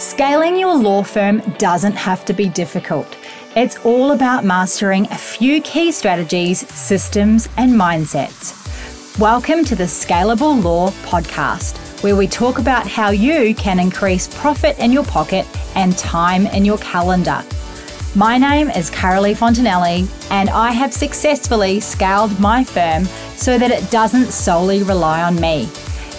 Scaling 0.00 0.56
your 0.56 0.74
law 0.76 1.02
firm 1.02 1.40
doesn't 1.58 1.92
have 1.92 2.24
to 2.24 2.32
be 2.32 2.48
difficult. 2.48 3.18
It's 3.54 3.76
all 3.84 4.12
about 4.12 4.46
mastering 4.46 5.04
a 5.08 5.14
few 5.14 5.60
key 5.60 5.92
strategies, 5.92 6.66
systems, 6.66 7.50
and 7.58 7.74
mindsets. 7.74 8.56
Welcome 9.18 9.62
to 9.66 9.76
the 9.76 9.84
Scalable 9.84 10.64
Law 10.64 10.88
Podcast, 11.02 12.02
where 12.02 12.16
we 12.16 12.26
talk 12.26 12.58
about 12.58 12.86
how 12.86 13.10
you 13.10 13.54
can 13.54 13.78
increase 13.78 14.26
profit 14.40 14.78
in 14.78 14.90
your 14.90 15.04
pocket 15.04 15.46
and 15.76 15.98
time 15.98 16.46
in 16.46 16.64
your 16.64 16.78
calendar. 16.78 17.44
My 18.14 18.38
name 18.38 18.70
is 18.70 18.90
Carolee 18.90 19.36
Fontanelli, 19.36 20.08
and 20.30 20.48
I 20.48 20.70
have 20.70 20.94
successfully 20.94 21.78
scaled 21.78 22.40
my 22.40 22.64
firm 22.64 23.04
so 23.36 23.58
that 23.58 23.70
it 23.70 23.90
doesn't 23.90 24.32
solely 24.32 24.82
rely 24.82 25.22
on 25.22 25.38
me. 25.38 25.68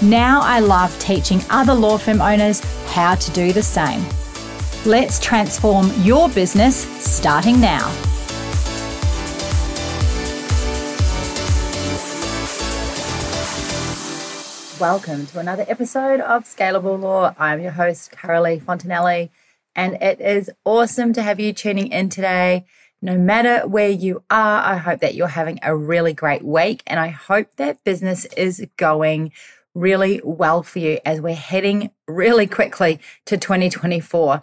Now 0.03 0.41
I 0.41 0.61
love 0.61 0.97
teaching 0.97 1.41
other 1.51 1.75
law 1.75 1.95
firm 1.99 2.21
owners 2.21 2.59
how 2.87 3.13
to 3.13 3.31
do 3.33 3.53
the 3.53 3.61
same. 3.61 4.03
Let's 4.83 5.19
transform 5.19 5.91
your 6.01 6.27
business 6.29 6.75
starting 6.99 7.61
now. 7.61 7.85
Welcome 14.79 15.27
to 15.27 15.37
another 15.37 15.65
episode 15.67 16.19
of 16.21 16.45
Scalable 16.45 16.99
Law. 16.99 17.35
I'm 17.37 17.61
your 17.61 17.69
host, 17.69 18.11
Carolee 18.11 18.59
Fontanelli, 18.59 19.29
and 19.75 20.01
it 20.01 20.19
is 20.19 20.49
awesome 20.65 21.13
to 21.13 21.21
have 21.21 21.39
you 21.39 21.53
tuning 21.53 21.91
in 21.91 22.09
today. 22.09 22.65
No 23.03 23.19
matter 23.19 23.67
where 23.67 23.89
you 23.89 24.23
are, 24.31 24.63
I 24.63 24.77
hope 24.77 24.99
that 25.01 25.13
you're 25.13 25.27
having 25.27 25.59
a 25.61 25.75
really 25.75 26.13
great 26.13 26.43
week, 26.43 26.81
and 26.87 26.99
I 26.99 27.09
hope 27.09 27.55
that 27.57 27.83
business 27.83 28.25
is 28.35 28.65
going 28.77 29.31
really 29.73 30.21
well 30.23 30.63
for 30.63 30.79
you 30.79 30.99
as 31.05 31.21
we're 31.21 31.33
heading 31.35 31.91
really 32.07 32.47
quickly 32.47 32.99
to 33.25 33.37
2024. 33.37 34.41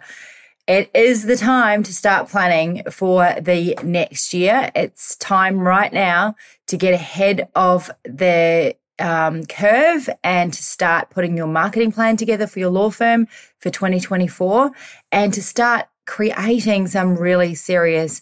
It 0.67 0.91
is 0.93 1.25
the 1.25 1.35
time 1.35 1.81
to 1.83 1.93
start 1.93 2.29
planning 2.29 2.83
for 2.91 3.35
the 3.41 3.77
next 3.83 4.33
year. 4.33 4.71
It's 4.75 5.15
time 5.15 5.59
right 5.59 5.91
now 5.91 6.35
to 6.67 6.77
get 6.77 6.93
ahead 6.93 7.49
of 7.55 7.89
the 8.03 8.75
um, 8.99 9.45
curve 9.45 10.09
and 10.23 10.53
to 10.53 10.61
start 10.61 11.09
putting 11.09 11.35
your 11.35 11.47
marketing 11.47 11.91
plan 11.91 12.17
together 12.17 12.45
for 12.45 12.59
your 12.59 12.69
law 12.69 12.89
firm 12.89 13.27
for 13.59 13.69
2024 13.69 14.71
and 15.11 15.33
to 15.33 15.41
start 15.41 15.87
creating 16.05 16.87
some 16.87 17.15
really 17.15 17.55
serious 17.55 18.21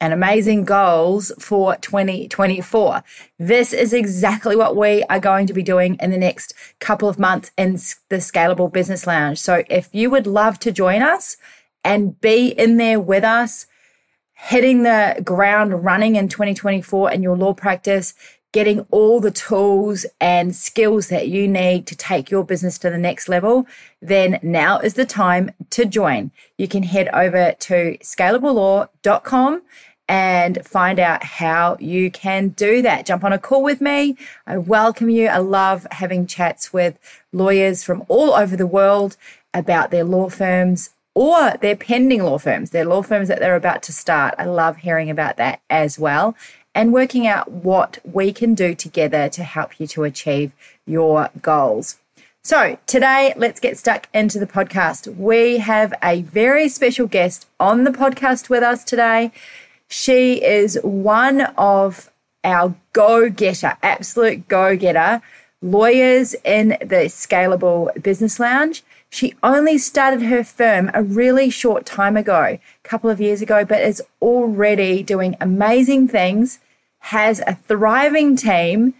and 0.00 0.12
amazing 0.12 0.64
goals 0.64 1.32
for 1.38 1.76
2024. 1.76 3.02
This 3.38 3.72
is 3.72 3.92
exactly 3.92 4.56
what 4.56 4.76
we 4.76 5.02
are 5.04 5.20
going 5.20 5.46
to 5.46 5.52
be 5.52 5.62
doing 5.62 5.96
in 6.00 6.10
the 6.10 6.18
next 6.18 6.54
couple 6.80 7.08
of 7.08 7.18
months 7.18 7.50
in 7.56 7.72
the 8.08 8.16
Scalable 8.16 8.72
Business 8.72 9.06
Lounge. 9.06 9.38
So 9.38 9.64
if 9.68 9.88
you 9.92 10.10
would 10.10 10.26
love 10.26 10.58
to 10.60 10.72
join 10.72 11.02
us 11.02 11.36
and 11.84 12.20
be 12.20 12.48
in 12.48 12.76
there 12.76 13.00
with 13.00 13.24
us, 13.24 13.66
hitting 14.32 14.82
the 14.82 15.20
ground 15.24 15.84
running 15.84 16.16
in 16.16 16.28
2024 16.28 17.12
in 17.12 17.22
your 17.22 17.36
law 17.36 17.54
practice, 17.54 18.14
getting 18.52 18.80
all 18.90 19.20
the 19.20 19.30
tools 19.30 20.06
and 20.20 20.56
skills 20.56 21.08
that 21.08 21.28
you 21.28 21.46
need 21.46 21.86
to 21.86 21.94
take 21.94 22.30
your 22.30 22.42
business 22.44 22.78
to 22.78 22.88
the 22.88 22.96
next 22.96 23.28
level, 23.28 23.66
then 24.00 24.38
now 24.42 24.78
is 24.78 24.94
the 24.94 25.04
time 25.04 25.50
to 25.68 25.84
join. 25.84 26.30
You 26.56 26.66
can 26.66 26.82
head 26.82 27.08
over 27.12 27.52
to 27.52 27.98
scalablelaw.com 27.98 29.62
and 30.08 30.64
find 30.64 30.98
out 30.98 31.24
how 31.24 31.76
you 31.80 32.10
can 32.10 32.48
do 32.50 32.82
that. 32.82 33.06
Jump 33.06 33.24
on 33.24 33.32
a 33.32 33.38
call 33.38 33.62
with 33.62 33.80
me. 33.80 34.16
I 34.46 34.58
welcome 34.58 35.10
you. 35.10 35.26
I 35.26 35.38
love 35.38 35.86
having 35.90 36.26
chats 36.26 36.72
with 36.72 36.98
lawyers 37.32 37.82
from 37.82 38.04
all 38.08 38.32
over 38.32 38.56
the 38.56 38.66
world 38.66 39.16
about 39.52 39.90
their 39.90 40.04
law 40.04 40.28
firms 40.28 40.90
or 41.14 41.54
their 41.60 41.76
pending 41.76 42.22
law 42.22 42.38
firms, 42.38 42.70
their 42.70 42.84
law 42.84 43.02
firms 43.02 43.28
that 43.28 43.40
they're 43.40 43.56
about 43.56 43.82
to 43.84 43.92
start. 43.92 44.34
I 44.38 44.44
love 44.44 44.78
hearing 44.78 45.10
about 45.10 45.38
that 45.38 45.60
as 45.70 45.98
well 45.98 46.36
and 46.76 46.92
working 46.92 47.26
out 47.26 47.50
what 47.50 47.98
we 48.04 48.34
can 48.34 48.54
do 48.54 48.74
together 48.74 49.30
to 49.30 49.42
help 49.42 49.80
you 49.80 49.86
to 49.86 50.04
achieve 50.04 50.52
your 50.86 51.30
goals. 51.40 51.96
So, 52.42 52.78
today, 52.86 53.32
let's 53.34 53.58
get 53.58 53.78
stuck 53.78 54.08
into 54.14 54.38
the 54.38 54.46
podcast. 54.46 55.16
We 55.16 55.58
have 55.58 55.94
a 56.00 56.22
very 56.22 56.68
special 56.68 57.06
guest 57.08 57.46
on 57.58 57.84
the 57.84 57.90
podcast 57.90 58.48
with 58.48 58.62
us 58.62 58.84
today. 58.84 59.32
She 59.88 60.42
is 60.42 60.78
one 60.82 61.42
of 61.56 62.10
our 62.42 62.74
go 62.92 63.30
getter, 63.30 63.76
absolute 63.82 64.48
go 64.48 64.76
getter 64.76 65.22
lawyers 65.62 66.34
in 66.44 66.70
the 66.80 67.08
Scalable 67.08 67.90
Business 68.02 68.38
Lounge. 68.38 68.84
She 69.08 69.34
only 69.42 69.78
started 69.78 70.22
her 70.22 70.44
firm 70.44 70.90
a 70.92 71.02
really 71.02 71.50
short 71.50 71.86
time 71.86 72.16
ago, 72.16 72.42
a 72.42 72.60
couple 72.82 73.10
of 73.10 73.20
years 73.20 73.40
ago, 73.40 73.64
but 73.64 73.80
is 73.80 74.02
already 74.20 75.02
doing 75.02 75.36
amazing 75.40 76.08
things, 76.08 76.58
has 77.00 77.40
a 77.46 77.54
thriving 77.54 78.36
team, 78.36 78.94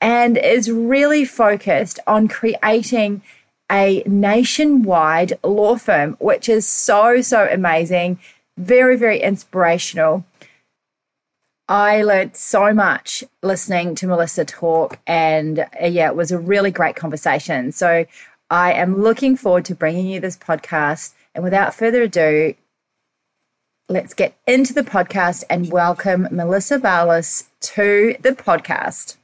and 0.00 0.36
is 0.38 0.70
really 0.70 1.24
focused 1.24 2.00
on 2.06 2.26
creating 2.26 3.22
a 3.70 4.02
nationwide 4.06 5.38
law 5.44 5.76
firm, 5.76 6.16
which 6.18 6.48
is 6.48 6.66
so, 6.66 7.20
so 7.20 7.48
amazing, 7.50 8.18
very, 8.56 8.96
very 8.96 9.20
inspirational. 9.20 10.24
I 11.70 12.02
learned 12.02 12.34
so 12.34 12.74
much 12.74 13.22
listening 13.44 13.94
to 13.94 14.08
Melissa 14.08 14.44
talk, 14.44 14.98
and 15.06 15.60
uh, 15.60 15.86
yeah, 15.86 16.08
it 16.08 16.16
was 16.16 16.32
a 16.32 16.38
really 16.38 16.72
great 16.72 16.96
conversation. 16.96 17.70
So 17.70 18.06
I 18.50 18.72
am 18.72 19.00
looking 19.00 19.36
forward 19.36 19.66
to 19.66 19.76
bringing 19.76 20.08
you 20.08 20.18
this 20.18 20.36
podcast. 20.36 21.12
And 21.32 21.44
without 21.44 21.72
further 21.72 22.02
ado, 22.02 22.54
let's 23.88 24.14
get 24.14 24.36
into 24.48 24.74
the 24.74 24.82
podcast 24.82 25.44
and 25.48 25.70
welcome 25.70 26.26
Melissa 26.32 26.80
Barlas 26.80 27.46
to 27.60 28.16
the 28.20 28.32
podcast. 28.32 29.16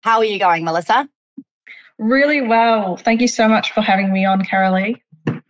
How 0.00 0.18
are 0.18 0.24
you 0.24 0.40
going, 0.40 0.64
Melissa? 0.64 1.08
Really 1.96 2.40
well. 2.40 2.96
Thank 2.96 3.20
you 3.20 3.28
so 3.28 3.46
much 3.46 3.70
for 3.70 3.82
having 3.82 4.12
me 4.12 4.24
on, 4.24 4.42
Carolee. 4.44 5.00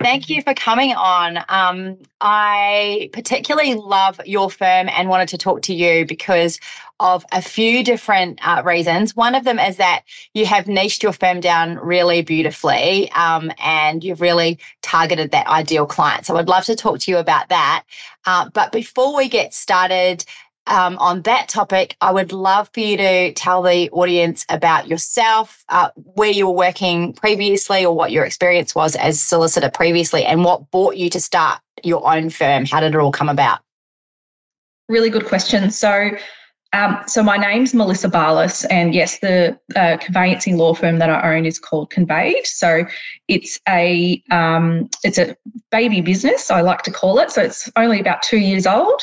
Thank 0.03 0.29
you 0.29 0.41
for 0.41 0.53
coming 0.53 0.91
on. 0.93 1.39
Um, 1.47 1.97
I 2.19 3.09
particularly 3.13 3.75
love 3.75 4.19
your 4.25 4.51
firm 4.51 4.89
and 4.89 5.07
wanted 5.07 5.29
to 5.29 5.37
talk 5.37 5.61
to 5.63 5.73
you 5.73 6.05
because 6.05 6.59
of 6.99 7.25
a 7.31 7.41
few 7.41 7.83
different 7.83 8.39
uh, 8.45 8.61
reasons. 8.65 9.15
One 9.15 9.33
of 9.33 9.45
them 9.45 9.59
is 9.59 9.77
that 9.77 10.03
you 10.33 10.45
have 10.45 10.67
niched 10.67 11.03
your 11.03 11.13
firm 11.13 11.39
down 11.39 11.77
really 11.77 12.21
beautifully 12.21 13.11
um, 13.13 13.51
and 13.63 14.03
you've 14.03 14.21
really 14.21 14.59
targeted 14.81 15.31
that 15.31 15.47
ideal 15.47 15.85
client. 15.85 16.25
So 16.25 16.35
I'd 16.35 16.49
love 16.49 16.65
to 16.65 16.75
talk 16.75 16.99
to 16.99 17.11
you 17.11 17.17
about 17.17 17.47
that. 17.49 17.83
Uh, 18.25 18.49
but 18.53 18.71
before 18.71 19.15
we 19.15 19.27
get 19.29 19.53
started, 19.53 20.25
um, 20.67 20.97
on 20.99 21.21
that 21.23 21.49
topic, 21.49 21.95
I 21.99 22.11
would 22.11 22.31
love 22.31 22.69
for 22.73 22.79
you 22.79 22.97
to 22.97 23.33
tell 23.33 23.61
the 23.61 23.89
audience 23.91 24.45
about 24.49 24.87
yourself, 24.87 25.63
uh, 25.69 25.89
where 25.95 26.31
you 26.31 26.47
were 26.47 26.53
working 26.53 27.13
previously, 27.13 27.85
or 27.85 27.95
what 27.95 28.11
your 28.11 28.23
experience 28.23 28.73
was 28.73 28.95
as 28.95 29.21
solicitor 29.21 29.69
previously, 29.69 30.23
and 30.23 30.43
what 30.45 30.71
brought 30.71 30.95
you 30.95 31.09
to 31.09 31.19
start 31.19 31.59
your 31.83 32.09
own 32.09 32.29
firm. 32.29 32.65
How 32.65 32.79
did 32.79 32.95
it 32.95 32.97
all 32.97 33.11
come 33.11 33.29
about? 33.29 33.59
Really 34.87 35.09
good 35.09 35.25
question. 35.25 35.69
So, 35.69 36.11
um, 36.71 36.97
so 37.07 37.21
my 37.23 37.35
name's 37.35 37.73
Melissa 37.73 38.09
Barlas, 38.09 38.65
and 38.69 38.95
yes, 38.95 39.19
the 39.19 39.59
uh, 39.75 39.97
conveyancing 39.97 40.57
law 40.57 40.73
firm 40.73 40.97
that 40.99 41.09
I 41.09 41.35
own 41.35 41.45
is 41.45 41.59
called 41.59 41.89
Conveyed. 41.89 42.45
So 42.47 42.85
it's 43.27 43.59
a 43.67 44.23
um, 44.31 44.89
it's 45.03 45.17
a 45.17 45.35
baby 45.71 45.99
business, 45.99 46.49
I 46.49 46.61
like 46.61 46.83
to 46.83 46.91
call 46.91 47.19
it. 47.19 47.31
So 47.31 47.41
it's 47.41 47.69
only 47.75 47.99
about 47.99 48.23
two 48.23 48.39
years 48.39 48.65
old 48.65 49.01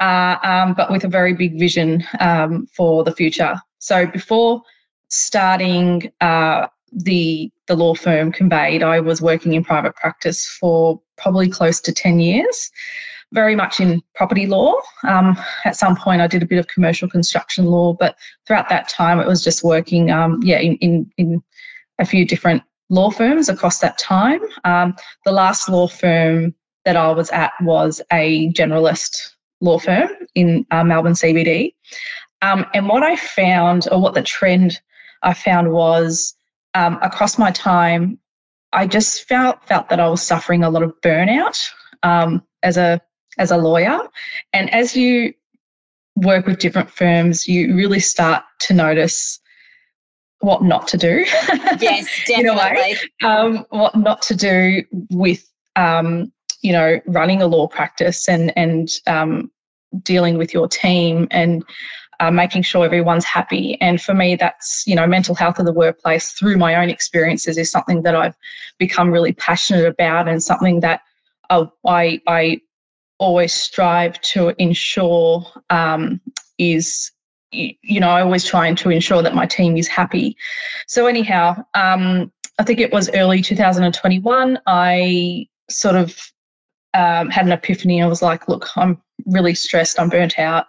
uh, 0.00 0.36
um, 0.42 0.74
but 0.74 0.90
with 0.90 1.04
a 1.04 1.08
very 1.08 1.34
big 1.34 1.58
vision 1.58 2.04
um, 2.20 2.66
for 2.66 3.04
the 3.04 3.12
future. 3.12 3.54
So 3.78 4.06
before 4.06 4.62
starting 5.08 6.12
uh, 6.20 6.66
the 6.92 7.50
the 7.66 7.76
law 7.76 7.94
firm 7.94 8.32
conveyed, 8.32 8.82
I 8.82 9.00
was 9.00 9.20
working 9.20 9.54
in 9.54 9.64
private 9.64 9.94
practice 9.96 10.46
for 10.60 11.00
probably 11.16 11.48
close 11.48 11.80
to 11.80 11.92
ten 11.92 12.20
years, 12.20 12.70
very 13.32 13.56
much 13.56 13.80
in 13.80 14.02
property 14.14 14.46
law. 14.46 14.74
Um, 15.04 15.36
at 15.64 15.76
some 15.76 15.96
point, 15.96 16.20
I 16.20 16.26
did 16.26 16.42
a 16.42 16.46
bit 16.46 16.58
of 16.58 16.68
commercial 16.68 17.08
construction 17.08 17.66
law, 17.66 17.92
but 17.92 18.16
throughout 18.46 18.68
that 18.68 18.88
time, 18.88 19.20
it 19.20 19.26
was 19.26 19.42
just 19.42 19.64
working, 19.64 20.10
um, 20.10 20.40
yeah, 20.42 20.58
in, 20.58 20.76
in 20.76 21.10
in 21.16 21.42
a 21.98 22.04
few 22.04 22.24
different 22.24 22.62
law 22.88 23.10
firms 23.10 23.48
across 23.48 23.78
that 23.80 23.98
time. 23.98 24.40
Um, 24.64 24.94
the 25.24 25.32
last 25.32 25.68
law 25.68 25.88
firm 25.88 26.54
that 26.84 26.96
I 26.96 27.10
was 27.10 27.30
at 27.30 27.52
was 27.62 28.00
a 28.12 28.52
generalist 28.52 29.35
law 29.60 29.78
firm 29.78 30.08
in 30.34 30.66
uh, 30.70 30.84
Melbourne 30.84 31.14
CBD. 31.14 31.74
Um, 32.42 32.66
and 32.74 32.88
what 32.88 33.02
I 33.02 33.16
found, 33.16 33.88
or 33.90 34.00
what 34.00 34.14
the 34.14 34.22
trend 34.22 34.80
I 35.22 35.32
found 35.34 35.72
was 35.72 36.34
um, 36.74 36.98
across 37.02 37.38
my 37.38 37.50
time, 37.50 38.18
I 38.72 38.86
just 38.86 39.26
felt 39.26 39.64
felt 39.66 39.88
that 39.88 40.00
I 40.00 40.08
was 40.08 40.22
suffering 40.22 40.62
a 40.62 40.70
lot 40.70 40.82
of 40.82 40.92
burnout 41.00 41.58
um, 42.02 42.42
as 42.62 42.76
a 42.76 43.00
as 43.38 43.50
a 43.50 43.56
lawyer, 43.56 44.00
and 44.52 44.72
as 44.72 44.96
you 44.96 45.32
work 46.16 46.46
with 46.46 46.58
different 46.58 46.90
firms, 46.90 47.46
you 47.46 47.74
really 47.74 48.00
start 48.00 48.44
to 48.60 48.74
notice 48.74 49.38
what 50.40 50.62
not 50.62 50.88
to 50.88 50.96
do. 50.96 51.24
Yes, 51.80 52.08
definitely. 52.26 52.96
um, 53.22 53.66
what 53.70 53.96
not 53.96 54.22
to 54.22 54.36
do 54.36 54.82
with 55.10 55.50
um, 55.76 56.32
you 56.62 56.72
know, 56.72 57.00
running 57.06 57.42
a 57.42 57.46
law 57.46 57.66
practice 57.66 58.28
and 58.28 58.52
and 58.56 58.90
um, 59.06 59.50
dealing 60.02 60.38
with 60.38 60.52
your 60.52 60.68
team 60.68 61.28
and 61.30 61.64
uh, 62.20 62.30
making 62.30 62.62
sure 62.62 62.84
everyone's 62.84 63.24
happy. 63.24 63.80
And 63.80 64.00
for 64.00 64.14
me, 64.14 64.36
that's 64.36 64.84
you 64.86 64.94
know, 64.94 65.06
mental 65.06 65.34
health 65.34 65.58
of 65.58 65.66
the 65.66 65.72
workplace 65.72 66.32
through 66.32 66.56
my 66.56 66.74
own 66.74 66.90
experiences 66.90 67.58
is 67.58 67.70
something 67.70 68.02
that 68.02 68.14
I've 68.14 68.36
become 68.78 69.10
really 69.10 69.32
passionate 69.32 69.86
about 69.86 70.28
and 70.28 70.42
something 70.42 70.80
that 70.80 71.00
uh, 71.50 71.66
I 71.86 72.20
I 72.26 72.60
always 73.18 73.52
strive 73.52 74.20
to 74.20 74.54
ensure 74.60 75.46
um, 75.70 76.20
is 76.58 77.12
you 77.52 78.00
know, 78.00 78.10
I 78.10 78.22
always 78.22 78.44
trying 78.44 78.76
to 78.76 78.90
ensure 78.90 79.22
that 79.22 79.34
my 79.34 79.46
team 79.46 79.76
is 79.76 79.88
happy. 79.88 80.36
So 80.86 81.06
anyhow, 81.06 81.64
um, 81.74 82.32
I 82.58 82.64
think 82.64 82.80
it 82.80 82.92
was 82.92 83.10
early 83.14 83.40
2021. 83.40 84.58
I 84.66 85.46
sort 85.70 85.96
of 85.96 86.16
um, 86.96 87.30
had 87.30 87.46
an 87.46 87.52
epiphany. 87.52 88.02
I 88.02 88.06
was 88.06 88.22
like, 88.22 88.48
look, 88.48 88.68
I'm 88.76 89.00
really 89.26 89.54
stressed. 89.54 90.00
I'm 90.00 90.08
burnt 90.08 90.38
out, 90.38 90.66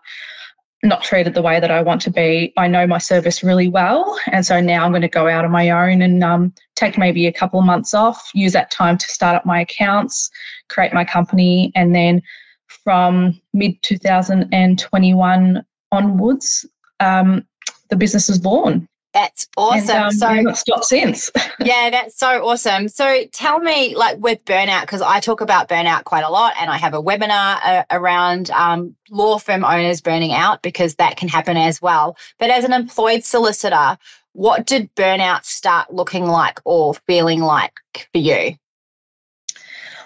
not 0.84 1.02
treated 1.02 1.34
the 1.34 1.42
way 1.42 1.60
that 1.60 1.72
I 1.72 1.82
want 1.82 2.02
to 2.02 2.12
be. 2.12 2.54
I 2.58 2.68
know 2.68 2.86
my 2.86 2.98
service 2.98 3.44
really 3.44 3.70
well. 3.70 4.20
And 4.28 4.46
so 4.46 4.60
now 4.60 4.84
I'm 4.84 4.92
going 4.92 5.02
to 5.04 5.08
go 5.08 5.28
out 5.28 5.46
on 5.46 5.52
my 5.52 5.70
own 5.70 6.02
and 6.02 6.24
um, 6.24 6.54
take 6.76 6.98
maybe 6.98 7.28
a 7.28 7.34
couple 7.34 7.60
of 7.60 7.66
months 7.66 7.94
off, 7.94 8.30
use 8.34 8.52
that 8.54 8.72
time 8.72 8.98
to 8.98 9.08
start 9.08 9.36
up 9.38 9.46
my 9.46 9.62
accounts, 9.62 10.30
create 10.68 10.94
my 10.94 11.06
company. 11.06 11.72
And 11.76 11.96
then 11.96 12.22
from 12.68 13.40
mid 13.54 13.82
2021 13.84 15.66
onwards, 15.92 16.66
um, 17.00 17.48
the 17.90 17.96
business 17.96 18.30
is 18.30 18.38
born. 18.38 18.88
That's 19.18 19.48
awesome. 19.58 19.90
And, 19.90 20.04
um, 20.06 20.12
so 20.12 20.36
not 20.42 20.58
stopped 20.60 20.86
since. 20.86 21.32
yeah, 21.60 21.90
that's 21.90 22.20
so 22.20 22.46
awesome. 22.48 22.88
So 22.88 23.24
tell 23.32 23.60
me, 23.60 23.96
like 23.96 24.20
with 24.20 24.46
burnout, 24.46 24.82
because 24.82 25.02
I 25.02 25.20
talk 25.20 25.42
about 25.42 25.68
burnout 25.68 26.04
quite 26.04 26.24
a 26.24 26.30
lot, 26.30 26.54
and 26.60 26.70
I 26.70 26.78
have 26.78 26.94
a 26.94 27.02
webinar 27.02 27.58
uh, 27.64 27.84
around 27.90 28.52
um, 28.52 28.96
law 29.10 29.40
firm 29.40 29.66
owners 29.66 30.02
burning 30.02 30.34
out 30.34 30.62
because 30.62 30.96
that 30.96 31.18
can 31.18 31.30
happen 31.30 31.58
as 31.58 31.82
well. 31.82 32.16
But 32.38 32.52
as 32.52 32.64
an 32.64 32.74
employed 32.74 33.24
solicitor, 33.24 33.98
what 34.34 34.68
did 34.68 34.94
burnout 34.94 35.46
start 35.46 35.92
looking 35.92 36.26
like 36.28 36.60
or 36.64 36.94
feeling 36.94 37.40
like 37.40 37.74
for 38.12 38.20
you? 38.20 38.56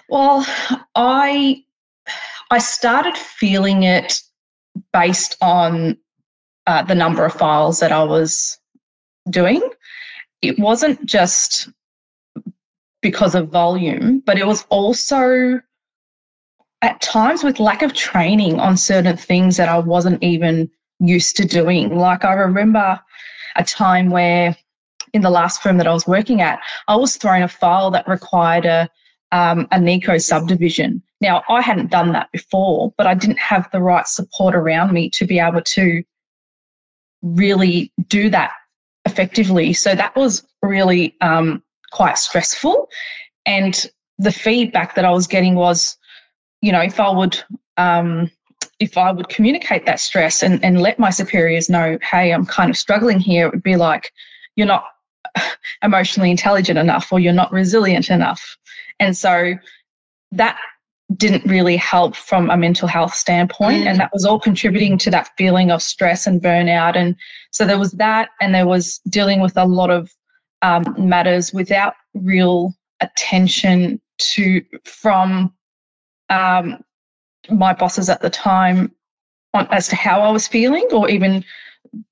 Well, 0.08 0.46
I 0.94 1.62
I 2.50 2.58
started 2.60 3.18
feeling 3.18 3.82
it 3.82 4.22
based 4.90 5.36
on 5.42 5.98
uh, 6.66 6.82
the 6.84 6.94
number 6.94 7.26
of 7.26 7.34
files 7.34 7.80
that 7.80 7.92
I 7.92 8.04
was 8.04 8.58
doing. 9.30 9.62
It 10.40 10.58
wasn't 10.58 11.04
just 11.04 11.68
because 13.00 13.34
of 13.34 13.48
volume, 13.48 14.22
but 14.24 14.38
it 14.38 14.46
was 14.46 14.64
also 14.70 15.60
at 16.82 17.00
times 17.00 17.44
with 17.44 17.60
lack 17.60 17.82
of 17.82 17.94
training 17.94 18.58
on 18.58 18.76
certain 18.76 19.16
things 19.16 19.56
that 19.56 19.68
I 19.68 19.78
wasn't 19.78 20.22
even 20.22 20.70
used 20.98 21.36
to 21.36 21.44
doing. 21.44 21.96
Like 21.96 22.24
I 22.24 22.32
remember 22.32 23.00
a 23.56 23.64
time 23.64 24.10
where 24.10 24.56
in 25.12 25.22
the 25.22 25.30
last 25.30 25.62
firm 25.62 25.76
that 25.78 25.86
I 25.86 25.92
was 25.92 26.06
working 26.06 26.40
at, 26.40 26.60
I 26.88 26.96
was 26.96 27.16
thrown 27.16 27.42
a 27.42 27.48
file 27.48 27.90
that 27.90 28.08
required 28.08 28.64
a 28.64 28.88
um, 29.30 29.66
a 29.70 29.80
NICO 29.80 30.18
subdivision. 30.18 31.02
Now 31.22 31.42
I 31.48 31.62
hadn't 31.62 31.90
done 31.90 32.12
that 32.12 32.30
before, 32.32 32.92
but 32.98 33.06
I 33.06 33.14
didn't 33.14 33.38
have 33.38 33.70
the 33.70 33.80
right 33.80 34.06
support 34.06 34.54
around 34.54 34.92
me 34.92 35.08
to 35.10 35.26
be 35.26 35.38
able 35.38 35.62
to 35.62 36.02
really 37.22 37.90
do 38.08 38.28
that 38.28 38.52
effectively. 39.04 39.72
So 39.72 39.94
that 39.94 40.14
was 40.16 40.46
really 40.62 41.16
um, 41.20 41.62
quite 41.92 42.18
stressful. 42.18 42.88
And 43.46 43.86
the 44.18 44.32
feedback 44.32 44.94
that 44.94 45.04
I 45.04 45.10
was 45.10 45.26
getting 45.26 45.54
was, 45.54 45.96
you 46.60 46.72
know, 46.72 46.80
if 46.80 47.00
I 47.00 47.10
would 47.10 47.42
um, 47.76 48.30
if 48.78 48.98
I 48.98 49.12
would 49.12 49.28
communicate 49.28 49.86
that 49.86 50.00
stress 50.00 50.42
and, 50.42 50.62
and 50.64 50.80
let 50.80 50.98
my 50.98 51.10
superiors 51.10 51.70
know, 51.70 51.98
hey, 52.02 52.32
I'm 52.32 52.44
kind 52.44 52.68
of 52.68 52.76
struggling 52.76 53.20
here, 53.20 53.46
it 53.46 53.52
would 53.52 53.62
be 53.62 53.76
like, 53.76 54.12
you're 54.56 54.66
not 54.66 54.84
emotionally 55.82 56.30
intelligent 56.30 56.78
enough 56.78 57.12
or 57.12 57.20
you're 57.20 57.32
not 57.32 57.52
resilient 57.52 58.10
enough. 58.10 58.56
And 58.98 59.16
so 59.16 59.54
that 60.32 60.58
didn't 61.16 61.44
really 61.44 61.76
help 61.76 62.14
from 62.14 62.50
a 62.50 62.56
mental 62.56 62.88
health 62.88 63.14
standpoint, 63.14 63.84
mm. 63.84 63.86
and 63.86 64.00
that 64.00 64.10
was 64.12 64.24
all 64.24 64.38
contributing 64.38 64.98
to 64.98 65.10
that 65.10 65.30
feeling 65.36 65.70
of 65.70 65.82
stress 65.82 66.26
and 66.26 66.40
burnout 66.42 66.96
and 66.96 67.16
so 67.50 67.66
there 67.66 67.78
was 67.78 67.92
that 67.92 68.30
and 68.40 68.54
there 68.54 68.66
was 68.66 68.98
dealing 69.08 69.40
with 69.40 69.56
a 69.56 69.64
lot 69.64 69.90
of 69.90 70.10
um, 70.62 70.84
matters 70.98 71.52
without 71.52 71.94
real 72.14 72.72
attention 73.00 74.00
to 74.18 74.62
from 74.84 75.52
um, 76.30 76.82
my 77.50 77.72
bosses 77.72 78.08
at 78.08 78.22
the 78.22 78.30
time 78.30 78.92
on, 79.54 79.66
as 79.70 79.88
to 79.88 79.96
how 79.96 80.20
i 80.20 80.30
was 80.30 80.46
feeling 80.46 80.86
or 80.92 81.08
even 81.10 81.44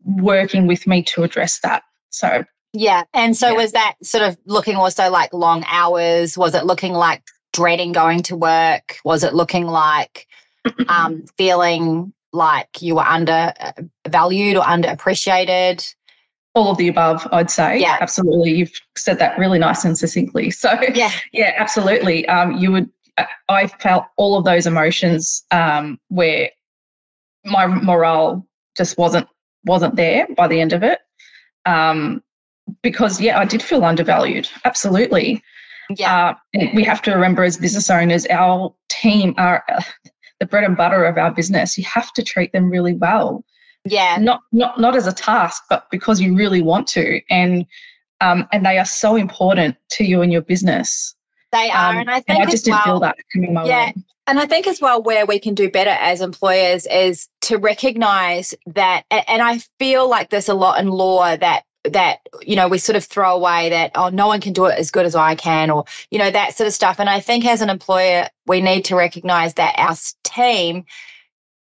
working 0.05 0.67
with 0.67 0.87
me 0.87 1.03
to 1.03 1.23
address 1.23 1.61
that 1.61 1.83
so 2.11 2.45
yeah 2.73 3.05
and 3.15 3.37
so 3.37 3.51
yeah. 3.51 3.57
was 3.57 3.73
that 3.73 3.95
sort 4.03 4.23
of 4.23 4.37
looking 4.45 4.77
also 4.77 5.09
like 5.09 5.33
long 5.33 5.65
hours 5.69 6.37
was 6.37 6.55
it 6.55 6.67
looking 6.67 6.93
like 6.93 7.23
dreading 7.53 7.93
going 7.93 8.23
to 8.25 8.37
work? 8.37 8.99
Was 9.05 9.25
it 9.25 9.35
looking 9.35 9.67
like 9.67 10.27
um, 10.89 11.25
feeling 11.37 12.13
like 12.33 12.81
you 12.81 12.97
were 12.97 13.07
undervalued 13.07 14.57
or 14.57 14.63
underappreciated? 14.63 15.95
All 16.55 16.71
of 16.71 16.79
the 16.79 16.89
above, 16.89 17.27
I'd 17.33 17.51
say. 17.51 17.81
Yeah, 17.81 17.99
absolutely. 18.01 18.53
You've 18.53 18.73
said 18.97 19.19
that 19.19 19.39
really 19.39 19.59
nice 19.59 19.85
and 19.85 19.97
succinctly. 19.97 20.51
So, 20.61 20.73
yeah, 20.95 21.13
yeah, 21.33 21.55
absolutely. 21.57 22.27
Um, 22.29 22.57
you 22.57 22.73
would. 22.73 22.91
I 23.49 23.67
felt 23.67 24.07
all 24.17 24.39
of 24.39 24.45
those 24.45 24.67
emotions 24.67 25.45
um, 25.51 26.01
where 26.09 26.51
my 27.45 27.67
morale 27.67 28.47
just 28.77 28.97
wasn't 28.97 29.27
wasn't 29.65 29.97
there 29.97 30.27
by 30.37 30.49
the 30.49 30.61
end 30.61 30.73
of 30.73 30.83
it. 30.83 31.01
Um, 31.67 32.23
because 32.83 33.21
yeah, 33.21 33.39
I 33.39 33.45
did 33.45 33.63
feel 33.63 33.85
undervalued. 33.85 34.49
Absolutely. 34.65 35.43
Yeah. 35.97 36.35
Uh, 36.55 36.67
we 36.75 36.85
have 36.85 37.03
to 37.03 37.13
remember 37.13 37.43
as 37.43 37.57
business 37.57 37.91
owners, 37.91 38.27
our 38.31 38.75
team 38.89 39.35
are 39.39 39.65
uh, 39.69 39.83
the 40.39 40.47
bread 40.47 40.65
and 40.65 40.77
butter 40.77 41.05
of 41.05 41.19
our 41.19 41.31
business. 41.31 41.77
You 41.77 41.85
have 41.85 42.13
to 42.15 42.23
treat 42.23 42.53
them 42.53 42.71
really 42.71 42.95
well. 42.95 43.45
Yeah. 43.85 44.19
Not 44.21 44.43
not 44.53 44.79
not 44.79 44.95
as 44.95 45.07
a 45.07 45.13
task, 45.13 45.65
but 45.71 45.87
because 45.91 46.21
you 46.21 46.37
really 46.37 46.63
want 46.63 46.87
to, 46.89 47.21
and 47.31 47.67
um, 48.21 48.47
and 48.53 48.65
they 48.65 48.79
are 48.79 48.85
so 48.85 49.17
important 49.17 49.77
to 49.93 50.05
you 50.05 50.23
and 50.23 50.31
your 50.31 50.43
business. 50.43 51.15
They 51.53 51.71
are, 51.71 51.91
um, 51.91 51.97
and 51.99 52.11
I 52.11 52.21
think 52.21 52.41
and 52.41 52.49
I 52.49 52.51
just 52.51 52.65
didn't 52.65 52.77
well, 52.77 52.85
feel 52.85 53.01
that 53.01 53.17
coming 53.33 53.55
my 53.55 53.65
yeah. 53.65 53.87
way. 53.87 53.95
And 54.27 54.39
I 54.39 54.47
think 54.47 54.69
as 54.69 54.81
well, 54.81 55.03
where 55.03 55.27
we 55.27 55.41
can 55.41 55.55
do 55.55 55.69
better 55.69 55.91
as 55.91 56.21
employers 56.21 56.87
is 56.87 57.29
to 57.43 57.57
recognize 57.57 58.55
that, 58.67 59.03
and 59.11 59.43
I 59.43 59.59
feel 59.79 60.09
like 60.09 60.31
there's 60.31 60.49
a 60.49 60.55
lot 60.55 60.79
in 60.79 60.89
law 60.89 61.37
that 61.37 61.65
that 61.85 62.19
you 62.43 62.57
know 62.57 62.69
we 62.69 62.79
sort 62.79 62.97
of 62.97 63.05
throw 63.05 63.35
away 63.35 63.71
that 63.71 63.93
oh 63.95 64.11
no 64.11 64.27
one 64.27 64.41
can 64.41 64.53
do 64.53 64.67
it 64.67 64.79
as 64.79 64.91
good 64.91 65.07
as 65.07 65.15
I 65.15 65.35
can 65.35 65.71
or 65.71 65.85
you 66.11 66.19
know 66.19 66.31
that 66.31 66.57
sort 66.57 66.67
of 66.67 66.75
stuff. 66.75 67.01
And 67.01 67.09
I 67.09 67.21
think 67.21 67.45
as 67.47 67.63
an 67.63 67.71
employer 67.71 68.29
we 68.47 68.61
need 68.61 68.85
to 68.87 68.97
recognize 68.97 69.55
that 69.55 69.75
our 69.79 69.97
team 70.23 70.85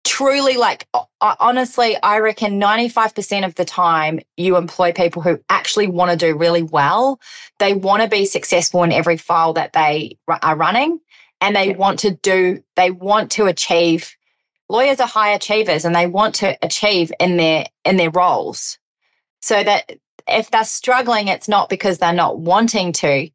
truly 0.05 0.55
like 0.55 0.87
honestly 1.19 1.97
I 2.01 2.19
reckon 2.19 2.61
95% 2.61 3.45
of 3.45 3.55
the 3.55 3.65
time 3.65 4.19
you 4.37 4.55
employ 4.55 4.93
people 4.93 5.21
who 5.21 5.39
actually 5.49 5.87
want 5.87 6.11
to 6.11 6.17
do 6.17 6.37
really 6.37 6.63
well. 6.63 7.19
They 7.59 7.73
want 7.73 8.03
to 8.03 8.07
be 8.07 8.25
successful 8.25 8.83
in 8.83 8.91
every 8.91 9.17
file 9.17 9.53
that 9.53 9.73
they 9.73 10.17
are 10.41 10.55
running 10.55 10.99
and 11.41 11.55
they 11.55 11.73
want 11.73 11.99
to 11.99 12.11
do 12.11 12.63
they 12.75 12.91
want 12.91 13.31
to 13.31 13.47
achieve 13.47 14.15
lawyers 14.69 14.99
are 14.99 15.07
high 15.07 15.31
achievers 15.31 15.85
and 15.85 15.95
they 15.95 16.07
want 16.07 16.35
to 16.35 16.57
achieve 16.61 17.11
in 17.19 17.37
their 17.37 17.65
in 17.83 17.97
their 17.97 18.11
roles. 18.11 18.77
So 19.41 19.63
that 19.63 19.91
if 20.27 20.51
they're 20.51 20.63
struggling, 20.63 21.27
it's 21.27 21.47
not 21.47 21.69
because 21.69 21.97
they're 21.97 22.13
not 22.13 22.39
wanting 22.39 22.93
to 22.93 23.29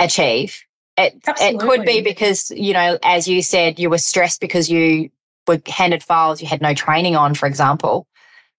achieve. 0.00 0.62
It 0.96 1.20
it 1.40 1.58
could 1.58 1.84
be 1.84 2.02
because, 2.02 2.50
you 2.50 2.74
know, 2.74 2.98
as 3.02 3.26
you 3.26 3.42
said, 3.42 3.78
you 3.78 3.88
were 3.88 3.98
stressed 3.98 4.40
because 4.40 4.70
you 4.70 5.10
were 5.46 5.60
handed 5.66 6.02
files 6.02 6.42
you 6.42 6.48
had 6.48 6.60
no 6.60 6.74
training 6.74 7.16
on, 7.16 7.34
for 7.34 7.46
example. 7.46 8.06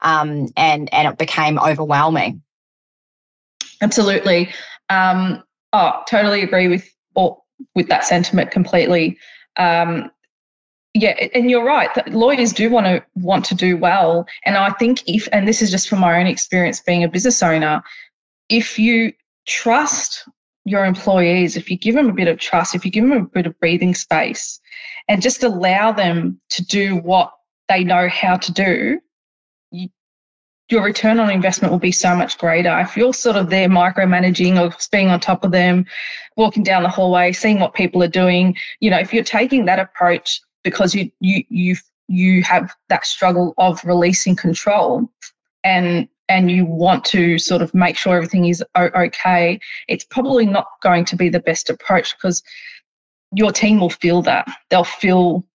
Um, 0.01 0.49
and 0.57 0.91
and 0.93 1.07
it 1.07 1.17
became 1.17 1.59
overwhelming. 1.59 2.41
Absolutely. 3.81 4.49
Um, 4.89 5.43
oh, 5.73 6.01
totally 6.07 6.41
agree 6.41 6.67
with 6.67 6.89
or 7.15 7.41
with 7.75 7.87
that 7.89 8.03
sentiment 8.03 8.51
completely. 8.51 9.17
Um, 9.57 10.11
yeah, 10.93 11.27
and 11.33 11.49
you're 11.49 11.65
right. 11.65 11.89
Lawyers 12.13 12.53
do 12.53 12.69
want 12.69 12.85
to 12.85 13.03
want 13.15 13.45
to 13.45 13.55
do 13.55 13.77
well, 13.77 14.27
and 14.45 14.57
I 14.57 14.69
think 14.71 15.01
if, 15.07 15.27
and 15.31 15.47
this 15.47 15.61
is 15.61 15.71
just 15.71 15.89
from 15.89 15.99
my 15.99 16.19
own 16.19 16.27
experience 16.27 16.79
being 16.79 17.03
a 17.03 17.07
business 17.07 17.41
owner, 17.41 17.81
if 18.49 18.77
you 18.77 19.13
trust 19.47 20.27
your 20.65 20.85
employees, 20.85 21.57
if 21.57 21.69
you 21.69 21.77
give 21.77 21.95
them 21.95 22.09
a 22.09 22.13
bit 22.13 22.27
of 22.27 22.39
trust, 22.39 22.75
if 22.75 22.85
you 22.85 22.91
give 22.91 23.03
them 23.03 23.11
a 23.13 23.21
bit 23.21 23.47
of 23.47 23.59
breathing 23.59 23.95
space, 23.95 24.59
and 25.07 25.21
just 25.21 25.43
allow 25.43 25.91
them 25.91 26.39
to 26.51 26.63
do 26.63 26.97
what 26.97 27.31
they 27.69 27.83
know 27.83 28.07
how 28.07 28.37
to 28.37 28.51
do, 28.51 28.99
you, 29.71 29.89
your 30.69 30.83
return 30.83 31.19
on 31.19 31.31
investment 31.31 31.71
will 31.71 31.79
be 31.79 31.91
so 31.91 32.15
much 32.15 32.37
greater. 32.37 32.79
If 32.79 32.95
you're 32.95 33.13
sort 33.13 33.35
of 33.35 33.49
there 33.49 33.67
micromanaging 33.67 34.59
or 34.59 34.75
being 34.91 35.09
on 35.09 35.19
top 35.19 35.43
of 35.43 35.51
them, 35.51 35.85
walking 36.37 36.63
down 36.63 36.83
the 36.83 36.89
hallway, 36.89 37.31
seeing 37.31 37.59
what 37.59 37.73
people 37.73 38.03
are 38.03 38.07
doing, 38.07 38.55
you 38.79 38.91
know, 38.91 38.99
if 38.99 39.11
you're 39.11 39.23
taking 39.23 39.65
that 39.65 39.79
approach 39.79 40.39
because 40.63 40.95
you 40.95 41.11
you 41.19 41.43
you 41.49 41.75
you 42.07 42.43
have 42.43 42.73
that 42.89 43.05
struggle 43.05 43.53
of 43.57 43.83
releasing 43.83 44.35
control 44.35 45.09
and 45.63 46.07
and 46.29 46.49
you 46.49 46.65
want 46.65 47.03
to 47.05 47.37
sort 47.37 47.61
of 47.61 47.73
make 47.73 47.97
sure 47.97 48.15
everything 48.15 48.45
is 48.45 48.63
okay, 48.77 49.59
it's 49.87 50.05
probably 50.05 50.45
not 50.45 50.67
going 50.81 51.05
to 51.05 51.15
be 51.15 51.29
the 51.29 51.39
best 51.39 51.69
approach 51.69 52.15
because 52.15 52.41
your 53.35 53.51
team 53.51 53.79
will 53.79 53.89
feel 53.89 54.21
that. 54.21 54.47
They'll 54.69 54.83
feel 54.83 55.45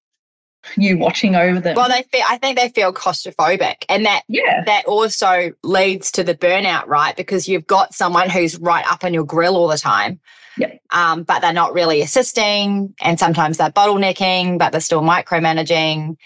you 0.77 0.99
watching 0.99 1.35
over 1.35 1.61
them. 1.61 1.77
Well, 1.77 1.89
they 1.89 2.03
feel, 2.13 2.25
I 2.29 2.39
think 2.39 2.59
they 2.59 2.69
feel 2.69 2.93
claustrophobic, 2.93 3.85
and 3.89 4.07
that 4.07 4.23
yeah. 4.29 4.65
that 4.65 4.85
also 4.87 5.53
leads 5.63 6.11
to 6.13 6.25
the 6.25 6.35
burnout, 6.35 6.87
right? 6.87 7.17
Because 7.17 7.49
you've 7.49 7.67
got 7.67 7.95
someone 7.95 8.31
who's 8.31 8.59
right 8.59 8.85
up 8.91 9.05
on 9.05 9.15
your 9.15 9.25
grill 9.25 9.57
all 9.57 9.69
the 9.69 9.79
time. 9.79 10.21
Yeah. 10.57 10.75
Um, 10.91 11.23
but 11.23 11.41
they're 11.41 11.53
not 11.53 11.73
really 11.73 12.03
assisting, 12.03 12.95
and 13.01 13.19
sometimes 13.19 13.59
they're 13.59 13.71
bottlenecking, 13.71 14.59
but 14.59 14.73
they're 14.73 14.81
still 14.81 15.03
micromanaging. 15.03 16.17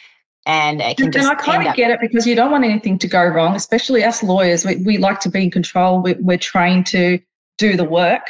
And 0.45 0.81
it 0.81 0.97
can 0.97 1.07
and 1.07 1.13
just 1.13 1.31
I 1.31 1.35
kind 1.37 1.69
of 1.69 1.77
get 1.77 1.93
it 1.93 2.01
because 2.01 2.27
you 2.27 2.35
don't 2.35 2.51
want 2.51 2.65
anything 2.65 2.99
to 2.99 3.07
go 3.07 3.25
wrong, 3.25 3.55
especially 3.55 4.03
us 4.03 4.23
lawyers. 4.23 4.65
We, 4.65 4.77
we 4.77 4.99
like 4.99 5.21
to 5.21 5.29
be 5.29 5.45
in 5.45 5.51
control. 5.53 6.03
We, 6.03 6.15
we're 6.15 6.39
trained 6.39 6.87
to 6.87 7.21
do 7.59 7.77
the 7.77 7.85
work. 7.85 8.23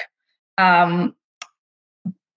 Um, 0.58 1.14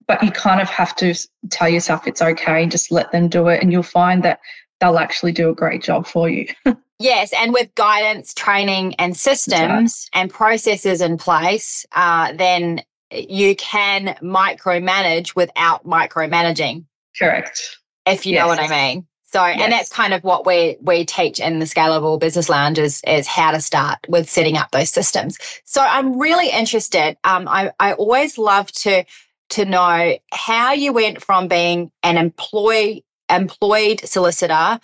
but 0.07 0.21
you 0.23 0.31
kind 0.31 0.61
of 0.61 0.69
have 0.69 0.95
to 0.95 1.13
tell 1.49 1.69
yourself 1.69 2.07
it's 2.07 2.21
okay 2.21 2.63
and 2.63 2.71
just 2.71 2.91
let 2.91 3.11
them 3.11 3.27
do 3.27 3.47
it 3.47 3.61
and 3.61 3.71
you'll 3.71 3.83
find 3.83 4.23
that 4.23 4.39
they'll 4.79 4.97
actually 4.97 5.31
do 5.31 5.49
a 5.49 5.55
great 5.55 5.81
job 5.81 6.05
for 6.05 6.29
you 6.29 6.47
yes 6.99 7.33
and 7.33 7.53
with 7.53 7.73
guidance 7.75 8.33
training 8.33 8.95
and 8.95 9.15
systems 9.15 10.09
right. 10.13 10.21
and 10.21 10.31
processes 10.31 11.01
in 11.01 11.17
place 11.17 11.85
uh, 11.93 12.33
then 12.33 12.81
you 13.11 13.55
can 13.55 14.15
micromanage 14.21 15.35
without 15.35 15.85
micromanaging 15.85 16.85
correct 17.17 17.77
if 18.05 18.25
you 18.25 18.33
yes. 18.33 18.41
know 18.41 18.47
what 18.47 18.59
i 18.59 18.67
mean 18.67 19.05
so, 19.35 19.45
yes. 19.45 19.59
and 19.59 19.73
that's 19.73 19.89
kind 19.89 20.13
of 20.13 20.23
what 20.23 20.45
we 20.45 20.77
we 20.79 21.03
teach 21.03 21.41
in 21.41 21.59
the 21.59 21.65
Scalable 21.65 22.17
Business 22.17 22.47
Lounge 22.47 22.79
is, 22.79 23.01
is 23.05 23.27
how 23.27 23.51
to 23.51 23.59
start 23.59 23.99
with 24.07 24.29
setting 24.29 24.55
up 24.55 24.71
those 24.71 24.91
systems. 24.91 25.37
So, 25.65 25.81
I'm 25.81 26.17
really 26.17 26.49
interested. 26.49 27.17
Um, 27.25 27.45
I 27.49 27.73
I 27.77 27.91
always 27.95 28.37
love 28.37 28.71
to 28.71 29.03
to 29.49 29.65
know 29.65 30.17
how 30.31 30.73
you 30.73 30.93
went 30.93 31.21
from 31.21 31.47
being 31.47 31.91
an 32.03 32.17
employee 32.17 33.03
employed 33.29 33.99
solicitor 34.05 34.79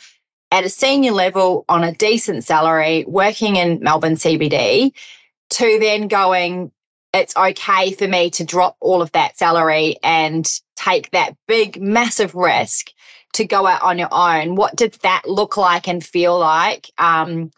at 0.51 0.63
a 0.65 0.69
senior 0.69 1.11
level 1.11 1.63
on 1.69 1.83
a 1.83 1.93
decent 1.93 2.43
salary 2.43 3.05
working 3.07 3.55
in 3.55 3.79
Melbourne 3.81 4.15
CBD 4.15 4.93
to 5.51 5.77
then 5.79 6.07
going 6.07 6.71
it's 7.13 7.35
okay 7.35 7.91
for 7.91 8.07
me 8.07 8.29
to 8.31 8.45
drop 8.45 8.77
all 8.79 9.01
of 9.01 9.11
that 9.11 9.37
salary 9.37 9.97
and 10.01 10.47
take 10.75 11.11
that 11.11 11.35
big 11.47 11.81
massive 11.81 12.33
risk 12.35 12.91
to 13.33 13.45
go 13.45 13.67
out 13.67 13.81
on 13.81 13.97
your 13.97 14.09
own. 14.11 14.55
What 14.55 14.75
did 14.75 14.93
that 15.03 15.23
look 15.27 15.57
like 15.57 15.87
and 15.87 16.03
feel 16.03 16.39
like? 16.39 16.89
Um, 16.97 17.51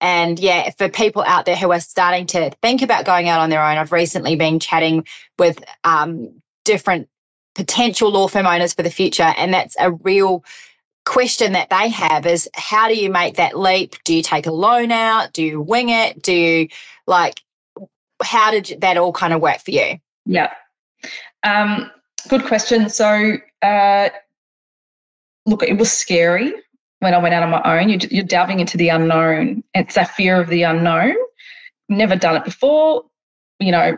and 0.00 0.38
yeah, 0.38 0.70
for 0.76 0.88
people 0.88 1.22
out 1.22 1.44
there 1.44 1.56
who 1.56 1.72
are 1.72 1.80
starting 1.80 2.26
to 2.26 2.50
think 2.62 2.82
about 2.82 3.04
going 3.04 3.28
out 3.28 3.40
on 3.40 3.50
their 3.50 3.64
own, 3.64 3.78
I've 3.78 3.92
recently 3.92 4.36
been 4.36 4.60
chatting 4.60 5.06
with 5.38 5.62
um, 5.84 6.40
different 6.68 7.08
potential 7.54 8.10
law 8.10 8.28
firm 8.28 8.46
owners 8.46 8.74
for 8.74 8.82
the 8.82 8.90
future. 8.90 9.32
And 9.38 9.54
that's 9.54 9.74
a 9.80 9.90
real 9.90 10.44
question 11.06 11.52
that 11.52 11.70
they 11.70 11.88
have 11.88 12.26
is 12.26 12.48
how 12.54 12.88
do 12.88 12.94
you 12.94 13.10
make 13.10 13.36
that 13.36 13.58
leap? 13.58 13.96
Do 14.04 14.14
you 14.14 14.22
take 14.22 14.46
a 14.46 14.52
loan 14.52 14.92
out? 14.92 15.32
Do 15.32 15.42
you 15.42 15.60
wing 15.60 15.88
it? 15.88 16.22
Do 16.22 16.34
you 16.34 16.68
like, 17.06 17.40
how 18.22 18.50
did 18.50 18.82
that 18.82 18.98
all 18.98 19.12
kind 19.12 19.32
of 19.32 19.40
work 19.40 19.60
for 19.60 19.70
you? 19.70 19.98
Yeah. 20.26 20.52
Um, 21.42 21.90
good 22.28 22.44
question. 22.44 22.90
So, 22.90 23.38
uh, 23.62 24.10
look, 25.46 25.62
it 25.62 25.78
was 25.78 25.90
scary 25.90 26.52
when 27.00 27.14
I 27.14 27.18
went 27.18 27.34
out 27.34 27.42
on 27.42 27.50
my 27.50 27.62
own. 27.64 27.88
You're, 27.88 28.00
you're 28.10 28.24
delving 28.24 28.60
into 28.60 28.76
the 28.76 28.90
unknown. 28.90 29.64
It's 29.74 29.94
that 29.94 30.10
fear 30.14 30.38
of 30.38 30.48
the 30.48 30.64
unknown. 30.64 31.14
Never 31.88 32.14
done 32.14 32.36
it 32.36 32.44
before. 32.44 33.04
You 33.58 33.72
know, 33.72 33.96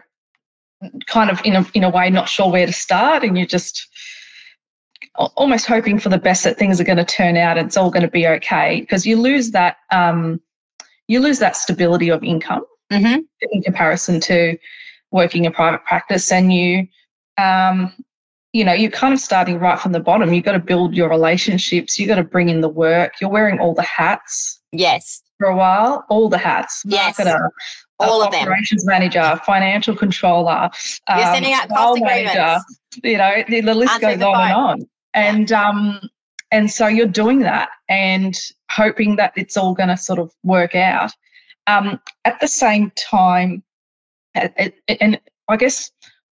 kind 1.06 1.30
of 1.30 1.40
in 1.44 1.56
a 1.56 1.66
in 1.75 1.84
a 1.84 1.90
way 1.90 2.10
not 2.10 2.28
sure 2.28 2.50
where 2.50 2.66
to 2.66 2.72
start, 2.72 3.25
and 3.25 3.37
you're 3.37 3.46
just 3.46 3.87
almost 5.37 5.66
hoping 5.66 5.99
for 5.99 6.08
the 6.08 6.18
best 6.18 6.44
that 6.44 6.58
things 6.58 6.80
are 6.80 6.84
going 6.84 6.96
to 6.96 7.04
turn 7.04 7.37
out. 7.37 7.58
It's 7.58 7.76
all 7.76 7.90
going 7.90 8.02
to 8.02 8.10
be 8.10 8.26
okay 8.26 8.80
because 8.80 9.06
you 9.06 9.16
lose 9.20 9.50
that 9.50 9.76
um, 9.92 10.40
you 11.08 11.20
lose 11.20 11.38
that 11.40 11.56
stability 11.56 12.08
of 12.08 12.22
income 12.22 12.64
mm-hmm. 12.92 13.20
in 13.52 13.62
comparison 13.62 14.20
to 14.20 14.56
working 15.10 15.44
in 15.44 15.52
private 15.52 15.84
practice, 15.84 16.30
and 16.32 16.52
you 16.52 16.87
um, 17.38 17.92
you 18.52 18.64
know 18.64 18.72
you're 18.72 18.90
kind 18.90 19.12
of 19.12 19.20
starting 19.20 19.58
right 19.58 19.78
from 19.78 19.92
the 19.92 20.00
bottom. 20.00 20.32
You've 20.32 20.44
got 20.44 20.52
to 20.52 20.58
build 20.58 20.94
your 20.94 21.08
relationships. 21.08 21.99
You've 21.99 22.08
got 22.08 22.16
to 22.16 22.25
bring 22.25 22.49
in 22.49 22.60
the 22.60 22.68
work. 22.68 23.14
You're 23.20 23.30
wearing 23.30 23.58
all 23.58 23.75
the 23.75 23.82
hats. 23.82 24.60
Yes. 24.72 25.22
For 25.38 25.49
a 25.49 25.56
while, 25.56 26.04
all 26.10 26.28
the 26.28 26.38
hats. 26.38 26.82
Yes. 26.84 27.18
All 28.09 28.23
of 28.23 28.33
them. 28.33 28.42
Operations 28.42 28.85
manager, 28.87 29.40
financial 29.45 29.95
controller, 29.95 30.71
You're 31.09 31.19
um, 31.19 31.35
sending 31.35 31.52
out 31.52 31.69
cost 31.69 32.02
manager. 32.02 32.59
You 33.04 33.19
know, 33.19 33.45
the, 33.49 33.61
the 33.61 33.75
list 33.75 33.92
Answering 33.92 34.19
goes 34.19 34.26
on 34.26 34.40
and 34.40 34.52
on. 34.52 34.88
And 35.14 35.52
um, 35.52 36.00
and 36.50 36.71
so 36.71 36.87
you're 36.87 37.07
doing 37.07 37.40
that 37.40 37.71
and 37.88 38.38
hoping 38.71 39.16
that 39.16 39.33
it's 39.37 39.57
all 39.57 39.75
going 39.75 39.88
to 39.88 39.97
sort 39.97 40.19
of 40.19 40.33
work 40.42 40.75
out. 40.75 41.12
Um, 41.66 42.00
at 42.25 42.40
the 42.40 42.49
same 42.49 42.90
time, 42.97 43.62
it, 44.35 44.75
it, 44.88 44.99
and 45.00 45.21
I 45.49 45.57
guess 45.57 45.90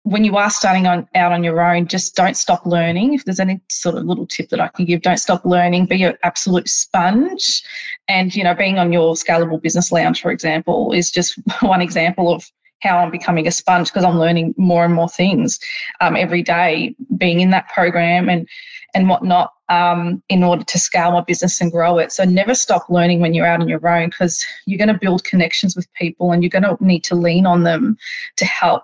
when 0.04 0.24
you 0.24 0.36
are 0.38 0.50
starting 0.50 0.88
on 0.88 1.08
out 1.16 1.32
on 1.32 1.44
your 1.44 1.62
own, 1.62 1.88
just 1.88 2.16
don't 2.16 2.36
stop 2.36 2.66
learning. 2.66 3.14
If 3.14 3.26
there's 3.26 3.40
any 3.40 3.62
sort 3.70 3.96
of 3.96 4.06
little 4.06 4.26
tip 4.26 4.50
that 4.50 4.60
I 4.60 4.68
can 4.70 4.86
give, 4.86 5.02
don't 5.02 5.18
stop 5.18 5.46
learning. 5.46 5.86
Be 5.86 6.04
an 6.04 6.18
absolute 6.24 6.68
sponge. 6.68 7.64
And 8.08 8.36
you 8.36 8.44
know, 8.44 8.56
being 8.56 8.80
on 8.80 8.92
your 8.92 9.14
scalable 9.14 9.62
business 9.62 9.92
lounge, 9.92 10.22
for 10.22 10.32
example, 10.32 10.92
is 10.92 11.12
just 11.12 11.40
one 11.62 11.82
example 11.82 12.34
of 12.34 12.50
how 12.82 12.98
I'm 12.98 13.12
becoming 13.12 13.48
a 13.48 13.52
sponge 13.52 13.90
because 13.90 14.04
I'm 14.04 14.18
learning 14.18 14.56
more 14.58 14.84
and 14.84 14.94
more 14.94 15.10
things 15.10 15.60
um, 16.02 16.16
every 16.16 16.42
day, 16.42 16.96
being 17.18 17.40
in 17.40 17.52
that 17.52 17.70
program 17.70 18.28
and 18.28 18.48
and 18.94 19.08
whatnot 19.08 19.54
um, 19.70 20.22
in 20.28 20.44
order 20.44 20.66
to 20.66 20.80
scale 20.80 21.14
my 21.14 21.22
business 21.22 21.62
and 21.62 21.72
grow 21.72 21.98
it. 21.98 22.12
So 22.12 22.26
never 22.26 22.54
stop 22.54 22.90
learning 22.90 23.22
when 23.22 23.34
you're 23.34 23.46
out 23.46 23.62
on 23.62 23.70
your 23.70 23.88
own 23.88 24.10
because 24.10 24.44
you're 24.66 24.78
going 24.78 24.90
to 24.90 25.00
build 25.00 25.24
connections 25.24 25.78
with 25.78 25.92
people 25.94 26.32
and 26.32 26.44
you're 26.44 26.50
going 26.50 26.64
to 26.64 26.76
need 26.82 27.04
to 27.06 27.16
lean 27.16 27.46
on 27.46 27.64
them 27.64 27.98
to 28.36 28.46
help 28.46 28.84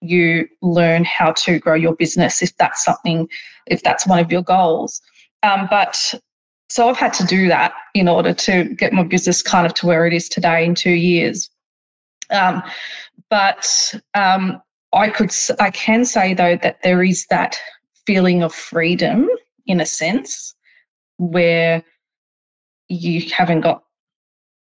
you 0.00 0.48
learn 0.62 1.04
how 1.04 1.32
to 1.32 1.58
grow 1.58 1.74
your 1.74 1.94
business 1.94 2.42
if 2.42 2.56
that's 2.56 2.84
something, 2.84 3.28
if 3.66 3.82
that's 3.82 4.06
one 4.06 4.18
of 4.18 4.30
your 4.30 4.42
goals. 4.42 5.00
Um, 5.42 5.66
but 5.70 6.14
so 6.68 6.88
I've 6.88 6.96
had 6.96 7.12
to 7.14 7.24
do 7.24 7.48
that 7.48 7.72
in 7.94 8.08
order 8.08 8.34
to 8.34 8.64
get 8.74 8.92
my 8.92 9.02
business 9.02 9.42
kind 9.42 9.66
of 9.66 9.74
to 9.74 9.86
where 9.86 10.06
it 10.06 10.12
is 10.12 10.28
today 10.28 10.64
in 10.64 10.74
two 10.74 10.90
years. 10.90 11.50
Um, 12.30 12.62
but 13.30 13.94
um, 14.14 14.60
I 14.92 15.08
could, 15.08 15.32
I 15.58 15.70
can 15.70 16.04
say 16.04 16.34
though 16.34 16.56
that 16.62 16.82
there 16.82 17.02
is 17.02 17.26
that 17.30 17.58
feeling 18.06 18.42
of 18.42 18.54
freedom 18.54 19.28
in 19.66 19.80
a 19.80 19.86
sense 19.86 20.54
where 21.16 21.82
you 22.88 23.28
haven't 23.30 23.62
got 23.62 23.82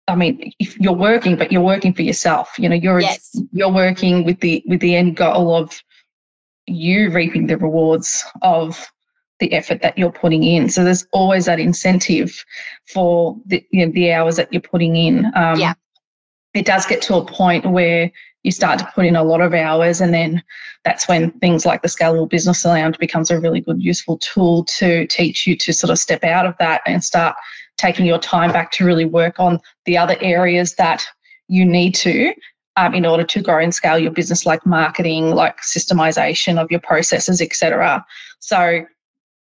I 0.08 0.16
mean, 0.16 0.52
if 0.60 0.78
you're 0.80 0.94
working, 0.94 1.38
but 1.38 1.52
you're 1.52 1.62
working 1.62 1.94
for 1.94 2.02
yourself. 2.02 2.54
You 2.58 2.70
know, 2.70 2.76
you're 2.76 3.00
yes. 3.00 3.40
you're 3.52 3.72
working 3.72 4.26
with 4.26 4.40
the 4.42 4.64
with 4.68 4.82
the 4.82 4.96
end 4.96 5.16
goal 5.16 5.56
of 5.56 5.82
you 6.68 7.10
reaping 7.10 7.48
the 7.48 7.58
rewards 7.58 8.24
of 8.42 8.88
the 9.40 9.54
effort 9.54 9.82
that 9.82 9.98
you're 9.98 10.12
putting 10.12 10.44
in. 10.44 10.70
So 10.70 10.84
there's 10.84 11.06
always 11.12 11.46
that 11.46 11.60
incentive 11.60 12.44
for 12.94 13.38
the 13.46 13.66
you 13.72 13.86
know, 13.86 13.92
the 13.92 14.12
hours 14.12 14.36
that 14.36 14.52
you're 14.52 14.62
putting 14.62 14.96
in. 14.96 15.26
Um, 15.36 15.60
yeah. 15.60 15.74
It 16.54 16.66
does 16.66 16.86
get 16.86 17.02
to 17.04 17.16
a 17.16 17.26
point 17.26 17.66
where 17.66 18.12
you 18.44 18.52
start 18.52 18.78
to 18.80 18.92
put 18.94 19.06
in 19.06 19.16
a 19.16 19.24
lot 19.24 19.42
of 19.42 19.54
hours, 19.54 20.02
and 20.02 20.14
then 20.14 20.44
that's 20.84 21.08
when 21.08 21.32
things 21.40 21.66
like 21.66 21.82
the 21.82 21.88
Scalable 21.88 22.30
Business 22.30 22.64
Lounge 22.66 22.98
becomes 23.00 23.32
a 23.32 23.40
really 23.40 23.62
good, 23.62 23.82
useful 23.82 24.18
tool 24.18 24.66
to 24.66 25.08
teach 25.08 25.48
you 25.48 25.56
to 25.58 25.74
sort 25.74 25.90
of 25.90 25.98
step 25.98 26.24
out 26.24 26.46
of 26.46 26.56
that 26.60 26.82
and 26.86 27.04
start 27.04 27.36
taking 27.78 28.06
your 28.06 28.20
time 28.20 28.52
back 28.52 28.72
to 28.72 28.86
really 28.86 29.06
work 29.06 29.40
on 29.40 29.60
the 29.86 29.98
other 29.98 30.16
areas 30.22 30.76
that 30.76 31.06
you 31.48 31.66
need 31.66 31.94
to 31.96 32.34
um, 32.78 32.94
in 32.94 33.06
order 33.06 33.24
to 33.24 33.42
grow 33.42 33.60
and 33.60 33.74
scale 33.74 34.00
your 34.00 34.12
business, 34.12 34.46
like 34.46 34.66
marketing, 34.66 35.32
like 35.32 35.62
systemization 35.62 36.58
of 36.60 36.72
your 36.72 36.80
processes, 36.80 37.42
etc. 37.42 38.04
So, 38.40 38.86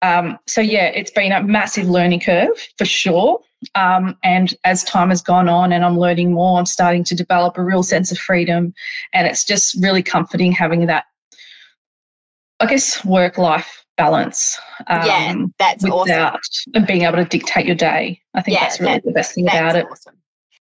um, 0.02 0.38
so 0.46 0.60
yeah, 0.60 0.86
it's 0.86 1.10
been 1.10 1.32
a 1.32 1.42
massive 1.42 1.88
learning 1.88 2.20
curve 2.20 2.68
for 2.76 2.84
sure. 2.84 3.40
Um, 3.74 4.16
and 4.22 4.54
as 4.64 4.84
time 4.84 5.08
has 5.08 5.20
gone 5.20 5.48
on 5.48 5.72
and 5.72 5.84
I'm 5.84 5.98
learning 5.98 6.32
more, 6.32 6.58
I'm 6.58 6.66
starting 6.66 7.02
to 7.04 7.16
develop 7.16 7.58
a 7.58 7.64
real 7.64 7.82
sense 7.82 8.12
of 8.12 8.18
freedom, 8.18 8.72
and 9.12 9.26
it's 9.26 9.44
just 9.44 9.76
really 9.82 10.02
comforting 10.02 10.52
having 10.52 10.86
that, 10.86 11.06
I 12.60 12.66
guess, 12.66 13.04
work 13.04 13.36
life 13.36 13.84
balance. 13.98 14.58
Um, 14.86 15.04
yeah, 15.04 15.34
that's 15.58 15.84
without 15.84 16.34
awesome. 16.36 16.72
And 16.74 16.86
being 16.86 17.02
able 17.02 17.18
to 17.18 17.24
dictate 17.24 17.66
your 17.66 17.74
day. 17.74 18.22
I 18.32 18.40
think 18.40 18.56
yeah, 18.56 18.64
that's 18.64 18.80
really 18.80 19.02
the 19.04 19.12
best 19.12 19.34
thing 19.34 19.46
about 19.46 19.76
it. 19.76 19.86
Awesome. 19.90 20.14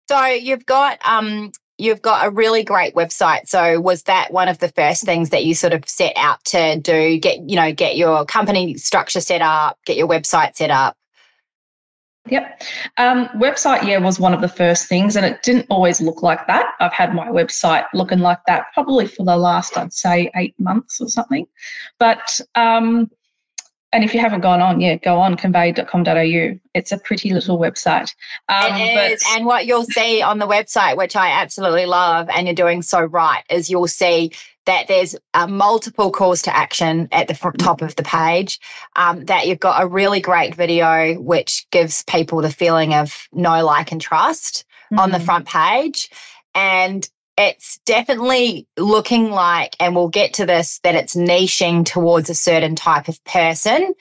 So 0.10 0.26
you've 0.26 0.66
got 0.66 0.98
um 1.06 1.52
you've 1.78 2.02
got 2.02 2.26
a 2.26 2.32
really 2.32 2.64
great 2.64 2.96
website. 2.96 3.48
So 3.48 3.80
was 3.80 4.04
that 4.04 4.32
one 4.32 4.48
of 4.48 4.58
the 4.60 4.70
first 4.70 5.04
things 5.04 5.30
that 5.30 5.46
you 5.46 5.54
sort 5.54 5.74
of 5.74 5.88
set 5.88 6.14
out 6.16 6.44
to 6.46 6.80
do? 6.80 7.20
Get 7.20 7.48
you 7.48 7.56
know 7.56 7.72
get 7.72 7.98
your 7.98 8.26
company 8.26 8.76
structure 8.78 9.22
set 9.22 9.42
up, 9.42 9.78
get 9.86 9.98
your 9.98 10.08
website 10.08 10.56
set 10.56 10.72
up. 10.72 10.96
Yep. 12.28 12.62
Um, 12.98 13.28
website, 13.30 13.84
yeah, 13.84 13.98
was 13.98 14.20
one 14.20 14.34
of 14.34 14.42
the 14.42 14.48
first 14.48 14.88
things, 14.88 15.16
and 15.16 15.26
it 15.26 15.42
didn't 15.42 15.66
always 15.70 16.02
look 16.02 16.22
like 16.22 16.46
that. 16.48 16.74
I've 16.80 16.94
had 16.94 17.16
my 17.16 17.28
website 17.28 17.86
looking 17.94 18.20
like 18.20 18.40
that 18.46 18.66
probably 18.74 19.08
for 19.08 19.26
the 19.26 19.38
last, 19.38 19.78
I'd 19.78 19.94
say, 19.94 20.30
eight 20.36 20.54
months 20.60 21.02
or 21.02 21.08
something. 21.08 21.48
But, 21.98 22.40
um, 22.56 23.10
and 23.91 24.03
if 24.03 24.13
you 24.13 24.19
haven't 24.19 24.41
gone 24.41 24.62
on, 24.62 24.79
yeah, 24.79 24.96
go 24.96 25.17
on 25.17 25.36
conveyed.com.au. 25.36 26.60
It's 26.75 26.91
a 26.91 26.98
pretty 27.00 27.34
little 27.34 27.58
website. 27.58 28.13
Um, 28.48 28.75
it 28.75 29.13
is. 29.13 29.24
and 29.31 29.46
what 29.46 29.65
you'll 29.65 29.86
see 29.86 30.22
on 30.22 30.38
the 30.38 30.48
website, 30.48 30.96
which 30.96 31.15
I 31.15 31.29
absolutely 31.29 31.88
love, 31.88 32.29
and 32.29 32.46
you're 32.46 32.55
doing 32.55 32.84
so 32.84 33.01
right, 33.01 33.43
is 33.50 33.69
you'll 33.69 33.88
see 33.88 34.31
that 34.65 34.88
there's 34.88 35.15
uh, 35.34 35.48
multiple 35.48 36.12
calls 36.12 36.43
to 36.43 36.55
action 36.55 37.08
at 37.12 37.27
the 37.27 37.34
top 37.58 37.81
of 37.81 37.96
the 37.96 38.03
page, 38.03 38.60
um, 38.96 39.25
that 39.25 39.48
you've 39.48 39.60
got 39.60 39.81
a 39.81 39.88
really 39.88 40.19
great 40.19 40.53
video 40.53 41.15
which 41.19 41.65
gives 41.72 42.03
people 42.03 42.41
the 42.41 42.51
feeling 42.51 42.93
of 42.93 43.27
know, 43.34 43.65
like, 43.65 43.91
and 43.91 44.01
trust 44.01 44.65
mm-hmm. 44.86 45.00
on 45.00 45.10
the 45.10 45.17
mm-hmm. 45.17 45.25
front 45.25 45.48
page. 45.48 46.12
And 46.53 47.10
it's 47.39 47.79
definitely 47.86 48.67
looking 48.77 49.31
like, 49.31 49.75
and 49.79 49.96
we'll 49.96 50.10
get 50.10 50.34
to 50.36 50.46
this, 50.46 50.79
that 50.84 50.96
it's 50.96 51.15
niching 51.15 51.86
towards 51.86 52.29
a 52.29 52.36
certain 52.36 52.75
type 52.75 53.08
of 53.08 53.24
person 53.24 53.93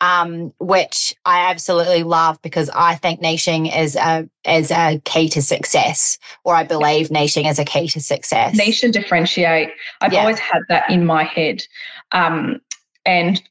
um, 0.00 0.52
which 0.58 1.14
I 1.24 1.50
absolutely 1.50 2.02
love 2.02 2.40
because 2.42 2.70
I 2.70 2.94
think 2.94 3.20
niching 3.20 3.74
is 3.76 3.96
a 3.96 4.28
is 4.46 4.70
a 4.70 5.00
key 5.04 5.28
to 5.30 5.42
success, 5.42 6.18
or 6.44 6.54
I 6.54 6.64
believe 6.64 7.08
niching 7.08 7.50
is 7.50 7.58
a 7.58 7.64
key 7.64 7.88
to 7.88 8.00
success. 8.00 8.56
Niche 8.56 8.84
and 8.84 8.92
differentiate. 8.92 9.70
I've 10.00 10.12
yeah. 10.12 10.20
always 10.20 10.38
had 10.38 10.62
that 10.68 10.88
in 10.88 11.04
my 11.04 11.24
head, 11.24 11.62
um, 12.12 12.60
and 13.04 13.42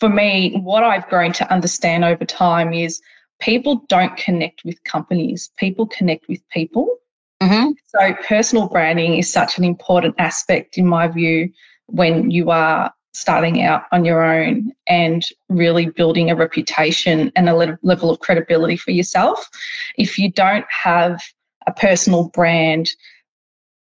for 0.00 0.08
me, 0.08 0.60
what 0.62 0.82
I've 0.82 1.08
grown 1.08 1.32
to 1.34 1.52
understand 1.52 2.04
over 2.04 2.24
time 2.24 2.72
is 2.72 3.00
people 3.40 3.84
don't 3.88 4.16
connect 4.16 4.64
with 4.64 4.82
companies; 4.84 5.50
people 5.56 5.86
connect 5.86 6.28
with 6.28 6.46
people. 6.48 6.98
Mm-hmm. 7.42 7.72
So 7.86 8.14
personal 8.26 8.68
branding 8.68 9.18
is 9.18 9.30
such 9.30 9.58
an 9.58 9.64
important 9.64 10.14
aspect, 10.18 10.78
in 10.78 10.86
my 10.86 11.08
view, 11.08 11.52
when 11.86 12.30
you 12.30 12.50
are 12.50 12.92
starting 13.16 13.62
out 13.62 13.84
on 13.92 14.04
your 14.04 14.22
own 14.22 14.70
and 14.86 15.26
really 15.48 15.86
building 15.86 16.30
a 16.30 16.36
reputation 16.36 17.32
and 17.34 17.48
a 17.48 17.78
level 17.82 18.10
of 18.10 18.20
credibility 18.20 18.76
for 18.76 18.90
yourself. 18.90 19.48
If 19.96 20.18
you 20.18 20.30
don't 20.30 20.66
have 20.68 21.22
a 21.66 21.72
personal 21.72 22.28
brand, 22.28 22.90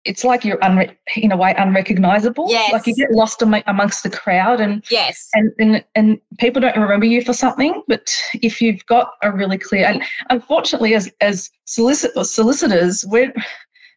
it's 0.05 0.25
like 0.25 0.45
you're 0.45 0.59
unre- 0.59 0.97
in 1.17 1.33
a 1.33 1.37
way 1.37 1.55
unrecognizable. 1.57 2.47
Yes. 2.49 2.73
Like 2.73 2.87
you 2.87 2.95
get 2.95 3.11
lost 3.11 3.43
am- 3.43 3.63
amongst 3.67 4.03
the 4.03 4.11
crowd, 4.11 4.61
and 4.61 4.85
yes, 4.91 5.29
and, 5.35 5.53
and 5.59 5.85
and 5.95 6.21
people 6.39 6.61
don't 6.61 6.77
remember 6.77 7.07
you 7.07 7.23
for 7.23 7.33
something. 7.33 7.83
But 7.89 8.15
if 8.35 8.61
you've 8.61 8.85
got 8.87 9.13
a 9.23 9.33
really 9.33 9.59
clear, 9.59 9.87
and 9.87 10.03
unfortunately, 10.31 10.95
as 10.95 11.11
as 11.21 11.51
solicit- 11.65 12.13
solicitors, 12.27 13.05
we're 13.07 13.33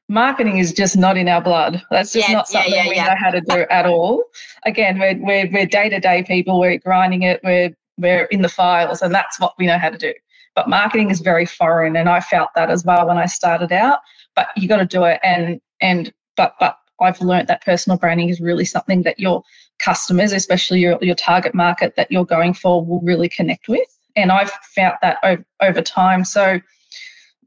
marketing 0.10 0.58
is 0.58 0.72
just 0.72 0.98
not 0.98 1.18
in 1.18 1.28
our 1.28 1.42
blood. 1.42 1.82
That's 1.92 2.14
just 2.14 2.30
yeah, 2.30 2.36
not 2.36 2.48
something 2.48 2.72
yeah, 2.72 2.84
yeah, 2.84 2.90
we 2.90 2.96
know 2.96 3.16
how 3.18 3.32
to 3.32 3.42
do 3.42 3.66
at 3.70 3.86
all. 3.86 4.24
Again, 4.66 5.00
we're 5.00 5.18
we're 5.20 5.50
we're 5.52 5.66
day 5.66 5.90
to 5.90 6.00
day 6.00 6.24
people. 6.24 6.60
We're 6.60 6.80
grinding 6.80 7.24
it. 7.24 7.42
We're 7.44 7.76
we're 7.98 8.26
in 8.26 8.42
the 8.42 8.50
files, 8.50 9.02
and 9.02 9.14
that's 9.14 9.40
what 9.40 9.54
we 9.58 9.66
know 9.66 9.78
how 9.78 9.90
to 9.90 9.98
do. 9.98 10.14
But 10.56 10.70
marketing 10.70 11.12
is 11.12 11.20
very 11.20 11.46
foreign, 11.46 11.96
and 11.96 12.10
I 12.10 12.20
felt 12.20 12.50
that 12.56 12.72
as 12.72 12.84
well 12.84 13.08
when 13.08 13.18
I 13.18 13.26
started 13.26 13.72
out. 13.72 14.00
But 14.36 14.48
you 14.56 14.68
got 14.68 14.78
to 14.78 14.86
do 14.86 15.04
it, 15.04 15.20
and 15.24 15.60
and 15.82 16.14
but 16.36 16.56
but 16.60 16.78
I've 17.00 17.22
learned 17.22 17.48
that 17.48 17.64
personal 17.64 17.98
branding 17.98 18.30
is 18.30 18.42
really 18.42 18.66
something 18.66 19.04
that 19.04 19.20
your 19.20 19.44
customers, 19.80 20.32
especially 20.32 20.80
your 20.80 20.98
your 21.02 21.16
target 21.16 21.54
market 21.54 21.96
that 21.96 22.12
you're 22.12 22.26
going 22.26 22.54
for, 22.54 22.86
will 22.86 23.02
really 23.02 23.30
connect 23.30 23.68
with. 23.68 23.88
And 24.16 24.32
I've 24.32 24.52
found 24.76 24.96
that 25.02 25.18
over, 25.24 25.46
over 25.62 25.82
time. 25.82 26.26
So 26.26 26.60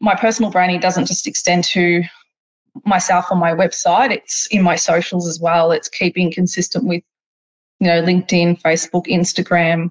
my 0.01 0.15
personal 0.15 0.51
branding 0.51 0.81
doesn't 0.81 1.07
just 1.07 1.27
extend 1.27 1.65
to 1.65 2.03
myself 2.87 3.27
on 3.31 3.39
my 3.39 3.53
website. 3.53 4.13
It's 4.13 4.47
in 4.51 4.63
my 4.63 4.77
socials 4.77 5.29
as 5.29 5.41
well. 5.41 5.73
It's 5.73 5.89
keeping 5.89 6.33
consistent 6.33 6.85
with, 6.85 7.03
you 7.81 7.89
know, 7.89 8.03
LinkedIn, 8.03 8.63
Facebook, 8.63 9.07
Instagram, 9.07 9.91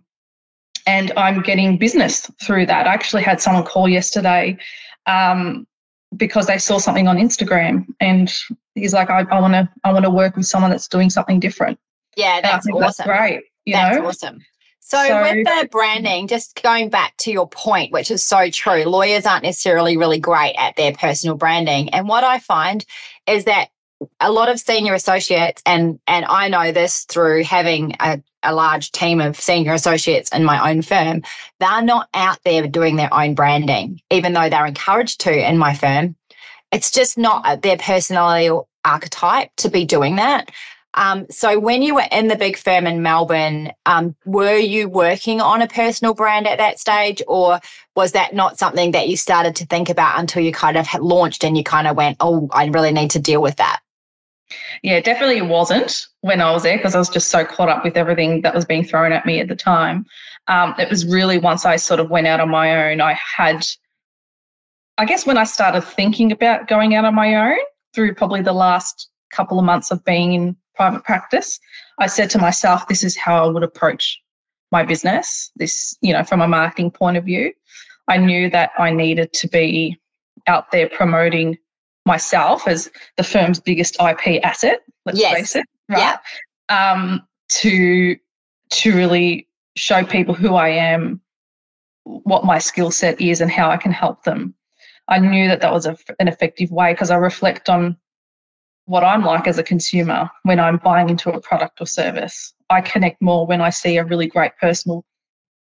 and 0.88 1.12
I'm 1.18 1.42
getting 1.42 1.78
business 1.78 2.32
through 2.42 2.66
that. 2.68 2.88
I 2.88 2.94
actually 2.94 3.24
had 3.24 3.42
someone 3.42 3.64
call 3.64 3.90
yesterday 3.90 4.58
um, 5.06 5.68
because 6.18 6.48
they 6.48 6.58
saw 6.58 6.80
something 6.80 7.08
on 7.08 7.18
Instagram, 7.18 7.86
and 8.00 8.34
he's 8.76 8.94
like, 8.94 9.10
"I 9.10 9.40
want 9.40 9.54
to, 9.54 9.70
I 9.84 9.94
want 9.94 10.06
to 10.06 10.12
work 10.12 10.36
with 10.36 10.46
someone 10.46 10.72
that's 10.72 10.88
doing 10.88 11.10
something 11.10 11.40
different." 11.40 11.80
Yeah, 12.16 12.42
that's 12.42 12.68
awesome. 12.68 12.80
That's 12.80 13.02
great. 13.02 13.44
You 13.66 13.74
that's 13.74 13.98
know? 13.98 14.08
awesome. 14.08 14.40
So, 14.90 14.98
so, 15.08 15.22
with 15.22 15.46
the 15.46 15.68
branding, 15.72 16.28
just 16.28 16.64
going 16.64 16.90
back 16.90 17.16
to 17.18 17.32
your 17.32 17.48
point, 17.48 17.92
which 17.92 18.10
is 18.10 18.26
so 18.26 18.50
true, 18.50 18.86
lawyers 18.86 19.28
aren't 19.28 19.44
necessarily 19.44 19.98
really 19.98 20.20
great 20.20 20.56
at 20.58 20.76
their 20.78 20.94
personal 20.94 21.36
branding. 21.36 21.90
And 21.90 22.08
what 22.08 22.24
I 22.24 22.40
find 22.40 22.84
is 23.28 23.46
that 23.46 23.70
a 24.20 24.32
lot 24.32 24.50
of 24.50 24.60
senior 24.60 24.96
associates, 24.96 25.62
and 25.66 26.00
and 26.08 26.26
I 26.26 26.48
know 26.48 26.72
this 26.72 27.06
through 27.06 27.44
having 27.44 27.96
a, 28.00 28.20
a 28.44 28.54
large 28.54 28.92
team 28.92 29.22
of 29.22 29.40
senior 29.40 29.74
associates 29.74 30.30
in 30.32 30.44
my 30.44 30.70
own 30.70 30.82
firm, 30.82 31.24
they're 31.60 31.82
not 31.82 32.10
out 32.14 32.40
there 32.44 32.68
doing 32.68 32.96
their 32.96 33.14
own 33.14 33.36
branding, 33.36 34.02
even 34.10 34.34
though 34.34 34.50
they're 34.50 34.66
encouraged 34.66 35.22
to 35.22 35.50
in 35.50 35.58
my 35.58 35.74
firm. 35.74 36.16
It's 36.72 36.92
just 36.92 37.18
not 37.18 37.62
their 37.62 37.78
personality 37.78 38.50
archetype 38.86 39.52
to 39.58 39.70
be 39.70 39.86
doing 39.86 40.18
that. 40.18 40.52
Um, 40.96 41.28
so, 41.30 41.60
when 41.60 41.84
you 41.84 41.96
were 41.96 42.08
in 42.12 42.28
the 42.28 42.36
big 42.36 42.58
firm 42.58 42.88
in 42.88 43.04
Melbourne, 43.04 43.72
um, 43.86 44.16
were 44.26 44.58
you 44.58 44.90
working 44.90 45.40
on 45.40 45.62
a 45.62 45.68
personal 45.68 46.16
brand 46.16 46.48
at 46.48 46.58
that 46.58 46.80
stage, 46.80 47.22
or 47.28 47.60
was 47.96 48.14
that 48.14 48.34
not 48.34 48.58
something 48.58 48.92
that 48.92 49.08
you 49.08 49.16
started 49.16 49.56
to 49.58 49.68
think 49.68 49.90
about 49.90 50.20
until 50.20 50.44
you 50.44 50.52
kind 50.52 50.78
of 50.78 50.88
launched 50.96 51.44
and 51.44 51.56
you 51.56 51.64
kind 51.64 51.88
of 51.88 51.96
went, 51.96 52.18
"Oh, 52.20 52.50
I 52.52 52.66
really 52.66 52.92
need 52.92 53.12
to 53.12 53.20
deal 53.20 53.42
with 53.42 53.58
that"? 53.58 53.82
Yeah, 54.82 55.00
definitely 55.00 55.42
wasn't 55.42 56.08
when 56.22 56.42
I 56.42 56.52
was 56.52 56.64
there 56.64 56.78
because 56.78 56.96
I 56.96 57.00
was 57.00 57.10
just 57.10 57.30
so 57.30 57.46
caught 57.46 57.70
up 57.70 57.84
with 57.84 57.98
everything 57.98 58.42
that 58.42 58.56
was 58.56 58.66
being 58.66 58.84
thrown 58.84 59.12
at 59.12 59.26
me 59.26 59.40
at 59.40 59.48
the 59.48 59.56
time. 59.56 60.06
Um, 60.48 60.74
it 60.80 60.90
was 60.90 61.06
really 61.06 61.38
once 61.38 61.66
I 61.66 61.76
sort 61.76 62.00
of 62.00 62.10
went 62.10 62.28
out 62.28 62.40
on 62.40 62.50
my 62.50 62.90
own, 62.90 63.02
I 63.02 63.14
had, 63.14 63.66
I 64.98 65.06
guess, 65.06 65.26
when 65.26 65.38
I 65.38 65.44
started 65.44 65.82
thinking 65.82 66.32
about 66.32 66.68
going 66.68 66.96
out 66.96 67.06
on 67.06 67.14
my 67.14 67.36
own 67.36 67.60
through 67.94 68.16
probably 68.16 68.42
the 68.42 68.54
last 68.54 69.10
couple 69.32 69.60
of 69.60 69.66
months 69.66 69.92
of 69.92 70.04
being 70.04 70.34
in 70.34 70.56
private 70.76 71.04
practice, 71.04 71.60
I 72.00 72.08
said 72.08 72.30
to 72.32 72.40
myself, 72.40 72.88
this 72.88 73.04
is 73.04 73.16
how 73.16 73.46
I 73.46 73.48
would 73.50 73.64
approach 73.64 74.20
my 74.72 74.84
business. 74.84 75.52
This, 75.58 75.96
you 76.02 76.14
know, 76.14 76.24
from 76.24 76.42
a 76.42 76.48
marketing 76.48 76.92
point 76.92 77.18
of 77.18 77.26
view, 77.26 77.54
I 78.08 78.18
knew 78.18 78.50
that 78.50 78.72
I 78.80 78.92
needed 78.92 79.34
to 79.34 79.48
be 79.48 80.00
out 80.48 80.72
there 80.72 80.90
promoting 80.90 81.58
myself 82.10 82.68
as 82.68 82.90
the 83.18 83.24
firm's 83.24 83.60
biggest 83.60 83.96
IP 84.02 84.44
asset. 84.44 84.82
Let's 85.06 85.20
yes. 85.20 85.34
face 85.34 85.56
it, 85.56 85.66
right? 85.88 86.18
Yeah. 86.70 86.92
Um, 86.92 87.26
to 87.62 88.18
to 88.72 88.96
really 88.96 89.48
show 89.76 90.04
people 90.04 90.34
who 90.34 90.56
I 90.56 90.70
am, 90.70 91.22
what 92.04 92.44
my 92.44 92.60
skill 92.60 92.92
set 92.92 93.22
is, 93.22 93.42
and 93.42 93.52
how 93.52 93.70
I 93.70 93.78
can 93.78 93.92
help 93.92 94.24
them. 94.24 94.54
I 95.08 95.20
knew 95.20 95.48
that 95.48 95.62
that 95.62 95.72
was 95.72 95.86
a, 95.86 95.98
an 96.20 96.28
effective 96.28 96.72
way 96.72 96.94
because 96.94 97.12
I 97.12 97.16
reflect 97.16 97.70
on 97.70 97.96
what 98.86 99.04
I'm 99.04 99.24
like 99.24 99.48
as 99.48 99.60
a 99.60 99.64
consumer 99.64 100.30
when 100.44 100.60
I'm 100.60 100.78
buying 100.78 101.10
into 101.10 101.30
a 101.32 101.40
product 101.40 101.80
or 101.80 101.86
service. 101.86 102.54
I 102.72 102.82
connect 102.82 103.22
more 103.22 103.46
when 103.46 103.62
I 103.62 103.70
see 103.70 103.98
a 103.98 104.04
really 104.04 104.28
great 104.28 104.52
personal 104.60 105.06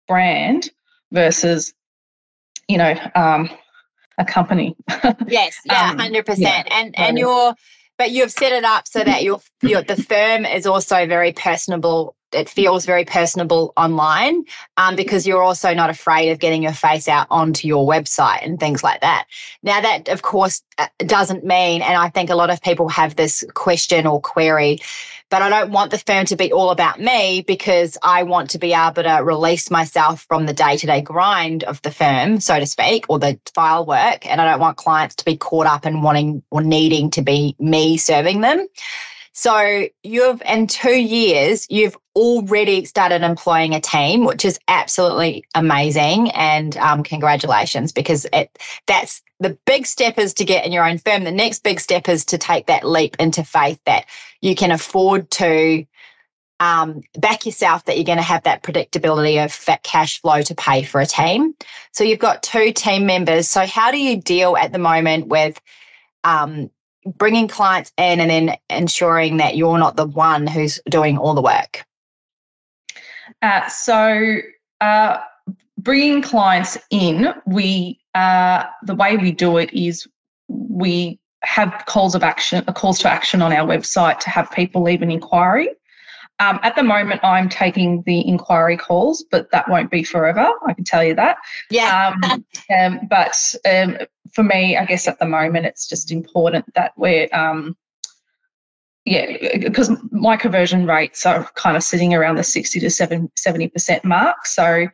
brand 0.07 0.71
versus, 1.11 1.73
you 2.69 2.77
know, 2.77 2.95
um, 3.15 3.51
a 4.19 4.25
company. 4.25 4.77
yes, 5.29 5.59
yeah, 5.65 5.97
hundred 5.97 6.19
um, 6.21 6.25
percent. 6.25 6.69
Yeah, 6.69 6.79
and 6.79 6.99
and 6.99 7.19
you're, 7.19 7.55
but 7.99 8.11
you've 8.11 8.31
set 8.31 8.53
it 8.53 8.65
up 8.65 8.89
so 8.89 9.03
that 9.05 9.23
your 9.23 9.41
your 9.63 9.83
the 9.83 9.97
firm 9.97 10.45
is 10.45 10.67
also 10.67 11.07
very 11.07 11.33
personable 11.33 12.17
it 12.35 12.49
feels 12.49 12.85
very 12.85 13.05
personable 13.05 13.73
online 13.77 14.45
um, 14.77 14.97
because 14.97 15.27
you're 15.27 15.43
also 15.43 15.73
not 15.75 15.91
afraid 15.91 16.31
of 16.31 16.39
getting 16.39 16.63
your 16.63 16.73
face 16.73 17.09
out 17.09 17.27
onto 17.31 17.69
your 17.69 17.87
website 17.87 18.45
and 18.45 18.59
things 18.59 18.83
like 18.83 19.01
that. 19.01 19.27
Now, 19.63 19.81
that 19.81 20.09
of 20.09 20.23
course 20.23 20.63
uh, 20.79 20.89
doesn't 20.99 21.45
mean, 21.45 21.83
and 21.83 21.97
I 21.97 22.09
think 22.09 22.31
a 22.31 22.37
lot 22.37 22.51
of 22.51 22.61
people 22.61 22.89
have 22.89 23.17
this 23.17 23.45
question 23.55 24.07
or 24.07 24.21
query, 24.21 24.81
but 25.31 25.43
I 25.43 25.49
don't 25.49 25.73
want 25.73 25.91
the 25.91 25.99
firm 25.99 26.27
to 26.27 26.37
be 26.37 26.53
all 26.53 26.71
about 26.71 27.01
me 27.01 27.43
because 27.47 27.99
I 28.03 28.23
want 28.25 28.51
to 28.51 28.59
be 28.59 28.73
able 28.73 29.03
to 29.03 29.21
release 29.23 29.71
myself 29.71 30.25
from 30.29 30.47
the 30.47 30.53
day 30.53 30.77
to 30.77 30.87
day 30.87 31.01
grind 31.01 31.65
of 31.65 31.81
the 31.83 31.91
firm, 31.91 32.41
so 32.41 32.59
to 32.59 32.67
speak, 32.67 33.07
or 33.09 33.19
the 33.19 33.39
file 33.55 33.87
work. 33.87 34.27
And 34.27 34.41
I 34.41 34.51
don't 34.51 34.61
want 34.61 34.77
clients 34.77 35.17
to 35.17 35.25
be 35.25 35.37
caught 35.37 35.67
up 35.67 35.87
in 35.87 36.03
wanting 36.03 36.43
or 36.51 36.63
needing 36.63 37.11
to 37.11 37.23
be 37.23 37.57
me 37.59 37.97
serving 37.97 38.43
them. 38.43 38.67
So 39.37 39.89
you've 40.05 40.43
in 40.49 40.69
two 40.69 40.97
years, 40.97 41.67
you've 41.69 41.97
already 42.15 42.85
started 42.85 43.23
employing 43.23 43.75
a 43.75 43.81
team, 43.81 44.25
which 44.25 44.45
is 44.45 44.61
absolutely 44.69 45.45
amazing. 45.57 46.31
And 46.31 46.77
um, 46.77 47.03
congratulations, 47.03 47.91
because 47.91 48.27
it 48.33 48.57
that's 48.87 49.23
the 49.41 49.59
big 49.67 49.87
step 49.87 50.19
is 50.19 50.35
to 50.35 50.45
get 50.45 50.65
in 50.65 50.71
your 50.71 50.89
own 50.89 50.99
firm. 50.99 51.25
The 51.25 51.33
next 51.33 51.65
big 51.65 51.81
step 51.81 52.09
is 52.09 52.25
to 52.27 52.39
take 52.39 52.67
that 52.67 52.87
leap 52.87 53.17
into 53.19 53.43
faith 53.43 53.81
that 53.87 54.07
you 54.41 54.55
can 54.55 54.71
afford 54.71 55.29
to 55.33 55.85
um, 56.61 57.03
back 57.19 57.45
yourself 57.45 57.85
that 57.87 57.97
you're 57.97 58.05
going 58.05 58.19
to 58.19 58.23
have 58.23 58.45
that 58.45 58.63
predictability 58.63 59.45
of 59.45 59.83
cash 59.83 60.21
flow 60.21 60.43
to 60.43 60.55
pay 60.55 60.85
for 60.85 61.01
a 61.01 61.07
team. 61.07 61.55
So 61.91 62.05
you've 62.05 62.21
got 62.21 62.45
two 62.45 62.73
team 62.73 63.05
members. 63.05 63.49
So 63.49 63.67
how 63.67 63.91
do 63.91 63.99
you 63.99 64.23
deal 64.23 64.57
at 64.57 64.73
the 64.73 64.79
moment 64.79 65.27
with 65.27 65.61
um, 66.23 66.71
bringing 67.05 67.49
clients 67.49 67.93
in 67.97 68.21
and 68.21 68.31
then 68.31 68.57
ensuring 68.71 69.37
that 69.39 69.57
you're 69.57 69.79
not 69.79 69.97
the 69.97 70.07
one 70.07 70.47
who's 70.47 70.81
doing 70.89 71.19
all 71.19 71.35
the 71.35 71.43
work? 71.43 71.85
Uh, 73.43 73.67
so 73.69 74.39
uh, 74.81 75.19
bringing 75.79 76.23
clients 76.23 76.79
in, 76.91 77.35
we 77.47 77.99
uh, 78.15 78.65
the 78.85 78.95
way 78.95 79.17
we 79.17 79.33
do 79.33 79.59
it 79.59 79.73
is 79.73 80.07
we 80.49 81.19
have 81.43 81.85
calls 81.87 82.15
of 82.15 82.23
action, 82.23 82.65
calls 82.75 82.99
to 83.01 83.11
action 83.11 83.43
on 83.43 83.53
our 83.53 83.67
website 83.67 84.19
to 84.21 84.31
have 84.31 84.51
people 84.51 84.83
leave 84.83 85.03
an 85.03 85.11
inquiry. 85.11 85.69
Um, 86.41 86.59
at 86.63 86.75
the 86.75 86.83
moment, 86.83 87.21
I'm 87.23 87.49
taking 87.49 88.03
the 88.07 88.27
inquiry 88.27 88.77
calls, 88.77 89.25
but 89.31 89.51
that 89.53 89.69
won't 89.69 89.91
be 89.91 90.03
forever. 90.03 90.51
I 90.67 90.73
can 90.73 90.85
tell 90.85 91.05
you 91.05 91.15
that. 91.15 91.37
Yeah. 91.71 92.15
Um, 92.23 92.45
um, 92.77 93.01
but 93.09 93.55
um, 93.71 93.99
for 94.33 94.43
me, 94.43 94.77
I 94.77 94.85
guess 94.85 95.07
at 95.07 95.19
the 95.19 95.27
moment, 95.27 95.67
it's 95.67 95.89
just 95.89 96.11
important 96.11 96.73
that 96.75 96.93
we're, 96.97 97.29
um, 97.33 97.77
yeah, 99.05 99.59
because 99.59 99.91
my 100.11 100.37
conversion 100.37 100.87
rates 100.87 101.25
are 101.25 101.49
kind 101.55 101.77
of 101.77 101.85
sitting 101.85 102.15
around 102.15 102.37
the 102.37 102.45
60 102.45 102.81
to 102.81 102.87
70% 102.87 104.05
mark. 104.05 104.47
So 104.47 104.89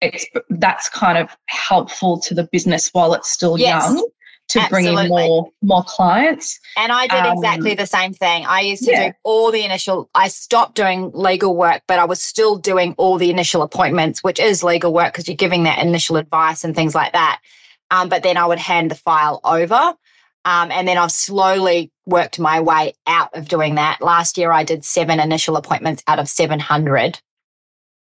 it's 0.00 0.26
that's 0.48 0.88
kind 0.88 1.18
of 1.18 1.36
helpful 1.46 2.18
to 2.20 2.34
the 2.34 2.44
business 2.44 2.88
while 2.92 3.12
it's 3.12 3.30
still 3.30 3.58
yes. 3.58 3.84
young 3.84 4.08
to 4.50 4.60
Absolutely. 4.60 4.92
bring 4.92 5.04
in 5.04 5.08
more 5.08 5.50
more 5.62 5.84
clients. 5.84 6.58
And 6.76 6.90
I 6.90 7.06
did 7.06 7.20
um, 7.20 7.38
exactly 7.38 7.74
the 7.74 7.86
same 7.86 8.12
thing. 8.12 8.44
I 8.46 8.60
used 8.60 8.84
to 8.84 8.90
yeah. 8.90 9.08
do 9.08 9.14
all 9.22 9.52
the 9.52 9.64
initial 9.64 10.10
I 10.14 10.28
stopped 10.28 10.74
doing 10.74 11.10
legal 11.14 11.56
work, 11.56 11.82
but 11.86 11.98
I 11.98 12.04
was 12.04 12.22
still 12.22 12.56
doing 12.56 12.94
all 12.98 13.16
the 13.16 13.30
initial 13.30 13.62
appointments, 13.62 14.24
which 14.24 14.40
is 14.40 14.64
legal 14.64 14.92
work 14.92 15.12
because 15.12 15.28
you're 15.28 15.36
giving 15.36 15.62
that 15.64 15.78
initial 15.78 16.16
advice 16.16 16.64
and 16.64 16.74
things 16.74 16.94
like 16.94 17.12
that. 17.12 17.40
Um, 17.90 18.08
but 18.08 18.22
then 18.22 18.36
I 18.36 18.46
would 18.46 18.58
hand 18.58 18.90
the 18.90 18.96
file 18.96 19.40
over. 19.44 19.94
Um, 20.44 20.70
and 20.70 20.88
then 20.88 20.96
I've 20.96 21.12
slowly 21.12 21.92
worked 22.06 22.38
my 22.38 22.60
way 22.60 22.94
out 23.06 23.36
of 23.36 23.48
doing 23.48 23.74
that. 23.74 24.00
Last 24.00 24.38
year, 24.38 24.52
I 24.52 24.64
did 24.64 24.84
seven 24.84 25.20
initial 25.20 25.56
appointments 25.56 26.02
out 26.06 26.18
of 26.18 26.28
700. 26.28 27.20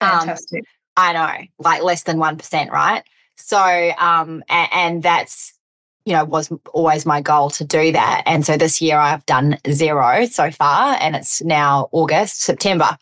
Um, 0.01 0.11
Fantastic. 0.11 0.65
I 0.97 1.13
know, 1.15 1.47
like 1.59 1.83
less 1.83 2.03
than 2.03 2.19
1%, 2.19 2.71
right? 2.71 3.03
So, 3.37 3.59
um, 3.59 4.45
and, 4.49 4.69
and 4.73 5.03
that's 5.03 5.55
you 6.05 6.13
know, 6.13 6.25
was 6.25 6.51
always 6.73 7.07
my 7.07 7.21
goal 7.21 7.51
to 7.51 7.65
do 7.65 7.93
that. 7.93 8.23
And 8.27 8.45
so 8.45 8.57
this 8.57 8.81
year 8.81 8.97
I've 8.97 9.27
done 9.27 9.59
zero 9.71 10.27
so 10.27 10.51
far, 10.51 10.97
and 11.01 11.15
it's 11.17 11.43
now 11.43 11.89
August, 11.93 12.41
September. 12.41 12.97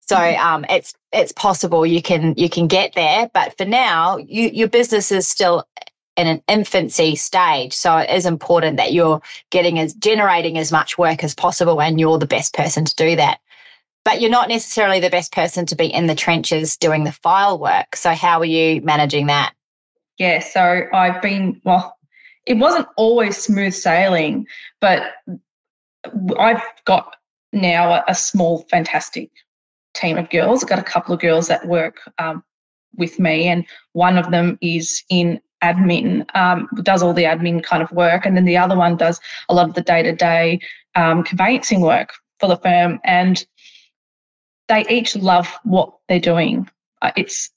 So 0.00 0.16
mm-hmm. 0.16 0.46
um, 0.46 0.64
it's 0.68 0.94
it's 1.12 1.32
possible 1.32 1.86
you 1.86 2.02
can 2.02 2.34
you 2.36 2.48
can 2.48 2.66
get 2.66 2.94
there, 2.94 3.30
but 3.32 3.56
for 3.56 3.64
now, 3.64 4.16
you, 4.16 4.48
your 4.48 4.68
business 4.68 5.12
is 5.12 5.28
still 5.28 5.66
in 6.16 6.26
an 6.26 6.42
infancy 6.48 7.16
stage. 7.16 7.72
So 7.72 7.96
it 7.96 8.10
is 8.10 8.26
important 8.26 8.76
that 8.76 8.92
you're 8.92 9.22
getting 9.50 9.78
as 9.78 9.94
generating 9.94 10.58
as 10.58 10.72
much 10.72 10.98
work 10.98 11.22
as 11.22 11.34
possible, 11.34 11.80
and 11.80 12.00
you're 12.00 12.18
the 12.18 12.26
best 12.26 12.54
person 12.54 12.84
to 12.84 12.94
do 12.96 13.16
that. 13.16 13.38
But 14.04 14.20
you're 14.20 14.30
not 14.30 14.48
necessarily 14.48 14.98
the 14.98 15.10
best 15.10 15.32
person 15.32 15.66
to 15.66 15.76
be 15.76 15.86
in 15.86 16.06
the 16.06 16.14
trenches 16.14 16.76
doing 16.76 17.04
the 17.04 17.12
file 17.12 17.58
work. 17.58 17.94
So 17.94 18.12
how 18.12 18.40
are 18.40 18.44
you 18.46 18.80
managing 18.80 19.26
that? 19.26 19.52
Yeah, 20.18 20.40
so 20.40 20.88
I've 20.92 21.22
been 21.22 21.60
well 21.64 21.96
it 22.50 22.58
wasn't 22.58 22.88
always 22.96 23.36
smooth 23.36 23.72
sailing, 23.72 24.44
but 24.80 25.12
I've 26.36 26.62
got 26.84 27.14
now 27.52 27.92
a, 27.92 28.04
a 28.08 28.14
small, 28.14 28.66
fantastic 28.68 29.30
team 29.94 30.18
of 30.18 30.28
girls. 30.30 30.64
I've 30.64 30.68
got 30.68 30.80
a 30.80 30.82
couple 30.82 31.14
of 31.14 31.20
girls 31.20 31.46
that 31.46 31.68
work 31.68 32.00
um, 32.18 32.42
with 32.96 33.20
me, 33.20 33.46
and 33.46 33.64
one 33.92 34.18
of 34.18 34.32
them 34.32 34.58
is 34.60 35.04
in 35.10 35.40
admin, 35.62 36.26
um, 36.34 36.68
does 36.82 37.04
all 37.04 37.14
the 37.14 37.22
admin 37.22 37.62
kind 37.62 37.84
of 37.84 37.92
work, 37.92 38.26
and 38.26 38.36
then 38.36 38.46
the 38.46 38.56
other 38.56 38.76
one 38.76 38.96
does 38.96 39.20
a 39.48 39.54
lot 39.54 39.68
of 39.68 39.76
the 39.76 39.82
day 39.82 40.02
to 40.02 40.12
day 40.12 40.58
conveyancing 40.96 41.82
work 41.82 42.14
for 42.40 42.48
the 42.48 42.56
firm. 42.56 42.98
And 43.04 43.46
they 44.66 44.84
each 44.88 45.14
love 45.14 45.56
what 45.62 45.92
they're 46.08 46.18
doing. 46.18 46.68
Uh, 47.00 47.12
it's 47.16 47.48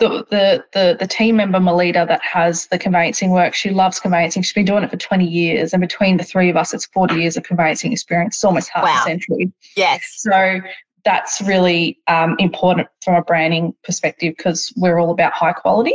the, 0.00 0.26
the, 0.30 0.64
the, 0.72 0.96
the 0.98 1.06
team 1.06 1.36
member, 1.36 1.60
Melita, 1.60 2.06
that 2.08 2.22
has 2.22 2.66
the 2.68 2.78
conveyancing 2.78 3.30
work, 3.30 3.54
she 3.54 3.70
loves 3.70 4.00
conveyancing. 4.00 4.42
She's 4.42 4.54
been 4.54 4.64
doing 4.64 4.82
it 4.82 4.90
for 4.90 4.96
20 4.96 5.24
years. 5.24 5.72
And 5.72 5.80
between 5.80 6.16
the 6.16 6.24
three 6.24 6.48
of 6.50 6.56
us, 6.56 6.74
it's 6.74 6.86
40 6.86 7.14
years 7.14 7.36
of 7.36 7.44
conveyancing 7.44 7.92
experience. 7.92 8.36
It's 8.36 8.44
almost 8.44 8.70
half 8.70 8.84
wow. 8.84 9.00
a 9.00 9.04
century. 9.04 9.52
Yes. 9.76 10.02
So 10.16 10.60
that's 11.04 11.40
really 11.42 11.98
um, 12.08 12.34
important 12.38 12.88
from 13.04 13.14
a 13.14 13.22
branding 13.22 13.74
perspective 13.84 14.34
because 14.36 14.72
we're 14.76 14.98
all 14.98 15.10
about 15.10 15.32
high 15.32 15.52
quality. 15.52 15.94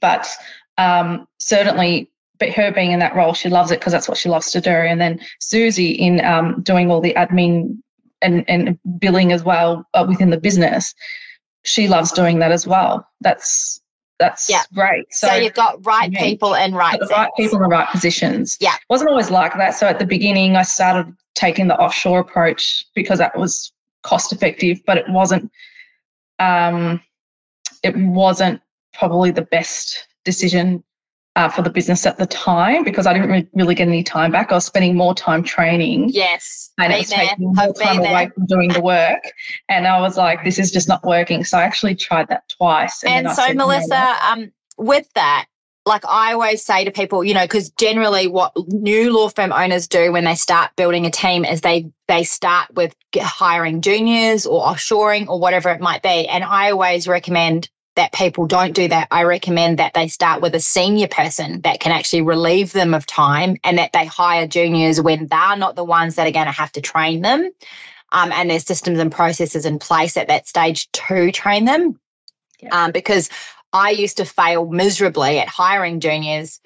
But 0.00 0.28
um, 0.78 1.26
certainly, 1.40 2.10
but 2.38 2.50
her 2.50 2.70
being 2.70 2.92
in 2.92 3.00
that 3.00 3.16
role, 3.16 3.34
she 3.34 3.48
loves 3.48 3.72
it 3.72 3.80
because 3.80 3.92
that's 3.92 4.08
what 4.08 4.16
she 4.16 4.28
loves 4.28 4.52
to 4.52 4.60
do. 4.60 4.70
And 4.70 5.00
then 5.00 5.20
Susie 5.40 5.90
in 5.90 6.24
um, 6.24 6.62
doing 6.62 6.88
all 6.90 7.00
the 7.00 7.14
admin 7.14 7.78
and, 8.22 8.44
and 8.48 8.78
billing 9.00 9.32
as 9.32 9.42
well 9.42 9.84
uh, 9.94 10.06
within 10.08 10.30
the 10.30 10.38
business 10.38 10.94
she 11.68 11.88
loves 11.88 12.12
doing 12.12 12.38
that 12.38 12.52
as 12.52 12.66
well. 12.66 13.06
That's 13.20 13.80
that's 14.18 14.50
yeah. 14.50 14.62
great. 14.74 15.06
So, 15.12 15.28
so, 15.28 15.34
you've 15.34 15.54
got 15.54 15.84
right 15.86 16.12
people 16.12 16.54
in 16.54 16.74
right 16.74 16.98
the 16.98 17.06
right 17.06 17.30
people 17.36 17.56
in 17.56 17.62
the 17.62 17.68
right 17.68 17.88
positions. 17.88 18.56
Yeah, 18.60 18.74
it 18.74 18.80
wasn't 18.90 19.10
always 19.10 19.30
like 19.30 19.54
that. 19.56 19.70
So 19.74 19.86
at 19.86 19.98
the 19.98 20.06
beginning, 20.06 20.56
I 20.56 20.62
started 20.62 21.14
taking 21.34 21.68
the 21.68 21.78
offshore 21.78 22.18
approach 22.18 22.84
because 22.94 23.18
that 23.18 23.38
was 23.38 23.72
cost 24.02 24.32
effective, 24.32 24.80
but 24.86 24.98
it 24.98 25.08
wasn't. 25.08 25.50
Um, 26.40 27.00
it 27.82 27.96
wasn't 27.96 28.60
probably 28.92 29.30
the 29.30 29.42
best 29.42 30.08
decision 30.24 30.82
uh, 31.38 31.48
for 31.48 31.62
the 31.62 31.70
business 31.70 32.04
at 32.04 32.18
the 32.18 32.26
time 32.26 32.82
because 32.82 33.06
I 33.06 33.12
didn't 33.12 33.30
re- 33.30 33.48
really 33.54 33.76
get 33.76 33.86
any 33.86 34.02
time 34.02 34.32
back. 34.32 34.50
I 34.50 34.56
was 34.56 34.64
spending 34.64 34.96
more 34.96 35.14
time 35.14 35.44
training. 35.44 36.08
Yes. 36.08 36.72
And 36.78 36.92
it 36.92 36.98
was 36.98 37.10
taking 37.10 37.54
more 37.54 37.72
time 37.74 38.00
away 38.00 38.28
from 38.34 38.46
doing 38.46 38.70
the 38.70 38.80
work. 38.80 39.22
And 39.68 39.86
I 39.86 40.00
was 40.00 40.16
like, 40.16 40.42
this 40.42 40.58
is 40.58 40.72
just 40.72 40.88
not 40.88 41.04
working. 41.04 41.44
So 41.44 41.56
I 41.56 41.62
actually 41.62 41.94
tried 41.94 42.26
that 42.28 42.48
twice. 42.48 43.04
And, 43.04 43.28
and 43.28 43.36
so, 43.36 43.54
Melissa, 43.54 44.16
um, 44.28 44.50
with 44.78 45.08
that, 45.14 45.46
like 45.86 46.04
I 46.08 46.32
always 46.32 46.64
say 46.64 46.84
to 46.84 46.90
people, 46.90 47.22
you 47.22 47.34
know, 47.34 47.44
because 47.44 47.70
generally 47.70 48.26
what 48.26 48.52
new 48.66 49.12
law 49.12 49.28
firm 49.28 49.52
owners 49.52 49.86
do 49.86 50.10
when 50.10 50.24
they 50.24 50.34
start 50.34 50.72
building 50.74 51.06
a 51.06 51.10
team 51.10 51.44
is 51.44 51.60
they 51.60 51.88
they 52.08 52.24
start 52.24 52.74
with 52.74 52.96
hiring 53.16 53.80
juniors 53.80 54.44
or 54.44 54.66
offshoring 54.66 55.28
or 55.28 55.38
whatever 55.38 55.70
it 55.70 55.80
might 55.80 56.02
be. 56.02 56.26
And 56.26 56.42
I 56.42 56.72
always 56.72 57.06
recommend 57.06 57.70
that 57.98 58.12
people 58.12 58.46
don't 58.46 58.76
do 58.76 58.86
that, 58.86 59.08
I 59.10 59.24
recommend 59.24 59.80
that 59.80 59.92
they 59.92 60.06
start 60.06 60.40
with 60.40 60.54
a 60.54 60.60
senior 60.60 61.08
person 61.08 61.62
that 61.62 61.80
can 61.80 61.90
actually 61.90 62.22
relieve 62.22 62.72
them 62.72 62.94
of 62.94 63.06
time 63.06 63.56
and 63.64 63.76
that 63.76 63.92
they 63.92 64.06
hire 64.06 64.46
juniors 64.46 65.00
when 65.00 65.26
they're 65.26 65.56
not 65.56 65.74
the 65.74 65.82
ones 65.82 66.14
that 66.14 66.24
are 66.24 66.30
going 66.30 66.46
to 66.46 66.52
have 66.52 66.70
to 66.72 66.80
train 66.80 67.22
them. 67.22 67.50
Um, 68.12 68.30
and 68.30 68.48
there's 68.48 68.64
systems 68.64 69.00
and 69.00 69.10
processes 69.10 69.66
in 69.66 69.80
place 69.80 70.16
at 70.16 70.28
that 70.28 70.46
stage 70.46 70.88
to 70.92 71.32
train 71.32 71.64
them. 71.64 71.98
Yeah. 72.60 72.84
Um, 72.84 72.92
because 72.92 73.30
I 73.72 73.90
used 73.90 74.18
to 74.18 74.24
fail 74.24 74.66
miserably 74.66 75.40
at 75.40 75.48
hiring 75.48 75.98
juniors, 75.98 76.60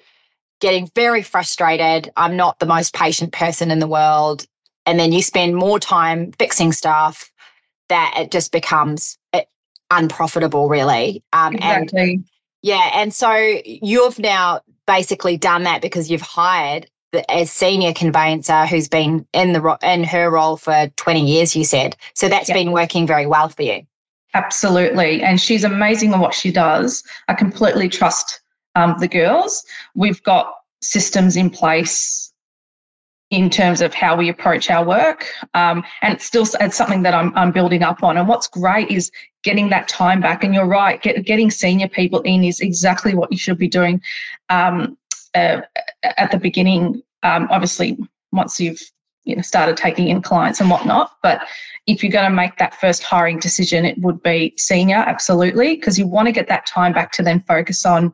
getting 0.61 0.87
very 0.93 1.23
frustrated. 1.23 2.11
I'm 2.15 2.37
not 2.37 2.59
the 2.59 2.67
most 2.67 2.93
patient 2.93 3.33
person 3.33 3.71
in 3.71 3.79
the 3.79 3.87
world. 3.87 4.45
And 4.85 4.99
then 4.99 5.11
you 5.11 5.23
spend 5.23 5.55
more 5.55 5.79
time 5.79 6.31
fixing 6.33 6.73
stuff 6.73 7.31
that 7.89 8.13
it 8.17 8.29
just 8.29 8.51
becomes 8.51 9.17
unprofitable, 9.97 10.69
really. 10.69 11.23
Um, 11.33 11.55
exactly. 11.55 12.13
And, 12.13 12.25
yeah, 12.61 12.91
and 12.93 13.13
so 13.13 13.33
you've 13.65 14.19
now 14.19 14.61
basically 14.87 15.37
done 15.37 15.63
that 15.63 15.81
because 15.81 16.09
you've 16.09 16.21
hired 16.21 16.87
the, 17.11 17.25
a 17.29 17.45
senior 17.45 17.93
conveyancer 17.93 18.65
who's 18.65 18.87
been 18.87 19.25
in 19.33 19.53
the 19.53 19.77
in 19.83 20.03
her 20.03 20.29
role 20.29 20.57
for 20.57 20.87
20 20.95 21.25
years. 21.25 21.55
You 21.55 21.65
said 21.65 21.95
so 22.13 22.29
that's 22.29 22.49
yep. 22.49 22.55
been 22.55 22.71
working 22.71 23.05
very 23.05 23.25
well 23.25 23.49
for 23.49 23.63
you. 23.63 23.81
Absolutely, 24.33 25.21
and 25.21 25.39
she's 25.39 25.63
amazing 25.63 26.13
at 26.13 26.19
what 26.19 26.33
she 26.33 26.51
does. 26.51 27.03
I 27.27 27.35
completely 27.35 27.87
trust 27.87 28.41
um, 28.75 28.95
the 28.99 29.07
girls. 29.07 29.63
We've 29.93 30.23
got 30.23 30.55
systems 30.81 31.37
in 31.37 31.49
place 31.49 32.22
in 33.33 33.49
terms 33.49 33.81
of 33.81 33.95
how 33.95 34.15
we 34.15 34.29
approach 34.29 34.69
our 34.69 34.85
work. 34.85 35.25
Um, 35.55 35.83
and 36.03 36.13
it's 36.13 36.23
still 36.23 36.45
it's 36.61 36.77
something 36.77 37.01
that 37.01 37.15
I'm, 37.15 37.35
I'm 37.35 37.51
building 37.51 37.81
up 37.81 38.03
on. 38.03 38.15
And 38.15 38.27
what's 38.27 38.47
great 38.47 38.91
is 38.91 39.11
getting 39.43 39.69
that 39.69 39.87
time 39.87 40.21
back. 40.21 40.43
And 40.43 40.53
you're 40.53 40.67
right, 40.67 41.01
get, 41.01 41.25
getting 41.25 41.49
senior 41.49 41.87
people 41.87 42.21
in 42.21 42.43
is 42.43 42.59
exactly 42.59 43.15
what 43.15 43.31
you 43.31 43.39
should 43.39 43.57
be 43.57 43.67
doing 43.67 44.01
um, 44.49 44.95
uh, 45.33 45.61
at 46.03 46.29
the 46.29 46.37
beginning. 46.37 47.01
Um, 47.23 47.47
obviously, 47.49 47.97
once 48.31 48.59
you've 48.59 48.81
you 49.23 49.35
know 49.35 49.41
started 49.41 49.77
taking 49.77 50.09
in 50.09 50.21
clients 50.21 50.61
and 50.61 50.69
whatnot. 50.69 51.13
But 51.23 51.41
if 51.87 52.03
you're 52.03 52.11
going 52.11 52.29
to 52.29 52.35
make 52.35 52.57
that 52.57 52.79
first 52.79 53.01
hiring 53.01 53.39
decision, 53.39 53.83
it 53.83 53.97
would 53.97 54.21
be 54.21 54.53
senior, 54.57 54.97
absolutely, 54.97 55.75
because 55.75 55.97
you 55.97 56.05
want 56.05 56.27
to 56.27 56.31
get 56.31 56.47
that 56.49 56.67
time 56.67 56.93
back 56.93 57.11
to 57.13 57.23
then 57.23 57.43
focus 57.47 57.83
on 57.83 58.13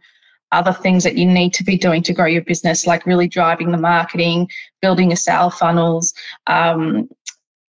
other 0.51 0.73
things 0.73 1.03
that 1.03 1.15
you 1.15 1.25
need 1.25 1.53
to 1.53 1.63
be 1.63 1.77
doing 1.77 2.01
to 2.03 2.13
grow 2.13 2.25
your 2.25 2.41
business, 2.41 2.87
like 2.87 3.05
really 3.05 3.27
driving 3.27 3.71
the 3.71 3.77
marketing, 3.77 4.49
building 4.81 5.09
your 5.09 5.17
sale 5.17 5.49
funnels, 5.49 6.13
um, 6.47 7.09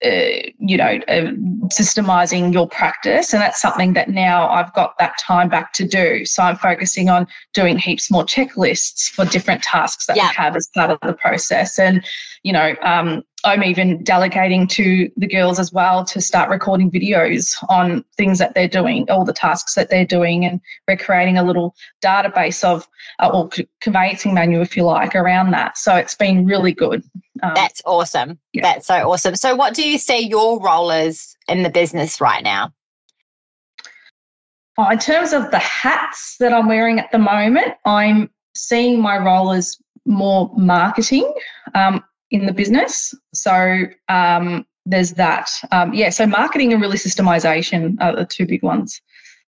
uh, 0.02 0.48
you 0.58 0.78
know, 0.78 0.98
uh, 1.08 1.30
systemizing 1.68 2.54
your 2.54 2.66
practice. 2.66 3.34
And 3.34 3.42
that's 3.42 3.60
something 3.60 3.92
that 3.92 4.08
now 4.08 4.48
I've 4.48 4.72
got 4.72 4.96
that 4.98 5.12
time 5.18 5.50
back 5.50 5.74
to 5.74 5.86
do. 5.86 6.24
So 6.24 6.42
I'm 6.42 6.56
focusing 6.56 7.10
on 7.10 7.26
doing 7.52 7.76
heaps 7.76 8.10
more 8.10 8.24
checklists 8.24 9.10
for 9.10 9.26
different 9.26 9.62
tasks 9.62 10.06
that 10.06 10.16
yeah. 10.16 10.28
we 10.28 10.34
have 10.36 10.56
as 10.56 10.70
part 10.74 10.90
of 10.90 10.98
the 11.02 11.12
process. 11.12 11.78
And, 11.78 12.02
you 12.44 12.52
know, 12.54 12.74
um, 12.82 13.22
I'm 13.44 13.64
even 13.64 14.02
delegating 14.04 14.66
to 14.68 15.10
the 15.16 15.26
girls 15.26 15.58
as 15.58 15.72
well 15.72 16.04
to 16.04 16.20
start 16.20 16.50
recording 16.50 16.90
videos 16.90 17.56
on 17.68 18.04
things 18.16 18.38
that 18.38 18.54
they're 18.54 18.68
doing, 18.68 19.10
all 19.10 19.24
the 19.24 19.32
tasks 19.32 19.74
that 19.74 19.88
they're 19.88 20.04
doing, 20.04 20.44
and 20.44 20.60
we're 20.86 20.96
creating 20.96 21.38
a 21.38 21.42
little 21.42 21.74
database 22.04 22.62
of 22.62 22.86
uh, 23.18 23.30
or 23.32 23.48
conveyancing 23.80 24.34
manual, 24.34 24.62
if 24.62 24.76
you 24.76 24.84
like, 24.84 25.14
around 25.14 25.52
that. 25.52 25.78
So 25.78 25.96
it's 25.96 26.14
been 26.14 26.44
really 26.44 26.72
good. 26.72 27.02
Um, 27.42 27.52
That's 27.54 27.80
awesome. 27.86 28.38
Yeah. 28.52 28.62
That's 28.62 28.86
so 28.86 29.10
awesome. 29.10 29.36
So, 29.36 29.54
what 29.54 29.74
do 29.74 29.88
you 29.88 29.96
see 29.96 30.28
your 30.28 30.60
role 30.60 30.90
is 30.90 31.36
in 31.48 31.62
the 31.62 31.70
business 31.70 32.20
right 32.20 32.44
now? 32.44 32.72
Oh, 34.76 34.88
in 34.90 34.98
terms 34.98 35.32
of 35.32 35.50
the 35.50 35.58
hats 35.58 36.36
that 36.40 36.52
I'm 36.52 36.68
wearing 36.68 36.98
at 36.98 37.10
the 37.12 37.18
moment, 37.18 37.74
I'm 37.84 38.30
seeing 38.54 39.00
my 39.00 39.18
role 39.18 39.52
as 39.52 39.76
more 40.06 40.50
marketing. 40.56 41.32
Um, 41.74 42.02
in 42.30 42.46
the 42.46 42.52
business. 42.52 43.14
So 43.34 43.84
um, 44.08 44.66
there's 44.86 45.12
that. 45.14 45.50
Um, 45.72 45.92
yeah, 45.94 46.10
so 46.10 46.26
marketing 46.26 46.72
and 46.72 46.80
really 46.80 46.96
systemization 46.96 47.96
are 48.00 48.16
the 48.16 48.24
two 48.24 48.46
big 48.46 48.62
ones. 48.62 49.00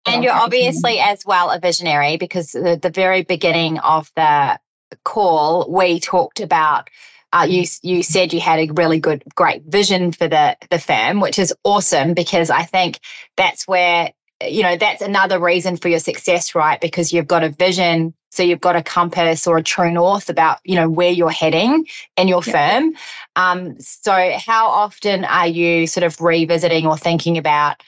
And 0.05 0.23
you're 0.23 0.33
obviously 0.33 0.99
as 0.99 1.25
well 1.25 1.51
a 1.51 1.59
visionary 1.59 2.17
because 2.17 2.51
the, 2.51 2.79
the 2.81 2.89
very 2.89 3.23
beginning 3.23 3.77
of 3.79 4.11
the 4.15 4.59
call, 5.03 5.69
we 5.69 5.99
talked 5.99 6.39
about 6.39 6.89
uh, 7.33 7.47
you 7.49 7.65
you 7.81 8.03
said 8.03 8.33
you 8.33 8.41
had 8.41 8.59
a 8.59 8.71
really 8.73 8.99
good 8.99 9.23
great 9.35 9.63
vision 9.63 10.11
for 10.11 10.27
the 10.27 10.57
the 10.69 10.79
firm 10.79 11.21
which 11.21 11.39
is 11.39 11.53
awesome 11.63 12.13
because 12.13 12.49
i 12.49 12.63
think 12.63 12.99
that's 13.37 13.67
where 13.67 14.11
you 14.45 14.63
know 14.63 14.75
that's 14.75 15.01
another 15.01 15.39
reason 15.39 15.77
for 15.77 15.87
your 15.87 15.99
success 15.99 16.55
right 16.55 16.81
because 16.81 17.13
you've 17.13 17.27
got 17.27 17.43
a 17.43 17.49
vision 17.49 18.13
so 18.31 18.43
you've 18.43 18.61
got 18.61 18.77
a 18.77 18.81
compass 18.81 19.45
or 19.45 19.57
a 19.57 19.63
true 19.63 19.91
north 19.91 20.29
about, 20.29 20.59
you 20.63 20.75
know, 20.75 20.89
where 20.89 21.11
you're 21.11 21.29
heading 21.29 21.85
in 22.15 22.29
your 22.29 22.41
yeah. 22.45 22.79
firm. 22.79 22.93
Um, 23.35 23.79
so 23.79 24.33
how 24.37 24.67
often 24.67 25.25
are 25.25 25.47
you 25.47 25.85
sort 25.85 26.05
of 26.05 26.19
revisiting 26.21 26.87
or 26.87 26.97
thinking 26.97 27.37
about 27.37 27.83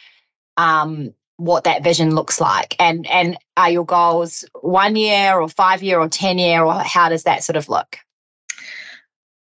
um, 0.57 1.13
what 1.37 1.63
that 1.63 1.81
vision 1.81 2.13
looks 2.13 2.41
like? 2.41 2.75
And 2.77 3.07
and 3.07 3.37
are 3.55 3.69
your 3.69 3.85
goals 3.85 4.43
one 4.61 4.97
year 4.97 5.39
or 5.39 5.47
five 5.47 5.81
year 5.81 5.99
or 5.99 6.09
ten 6.09 6.37
year 6.37 6.63
or 6.63 6.73
how 6.73 7.07
does 7.07 7.23
that 7.23 7.43
sort 7.43 7.55
of 7.55 7.69
look? 7.69 7.97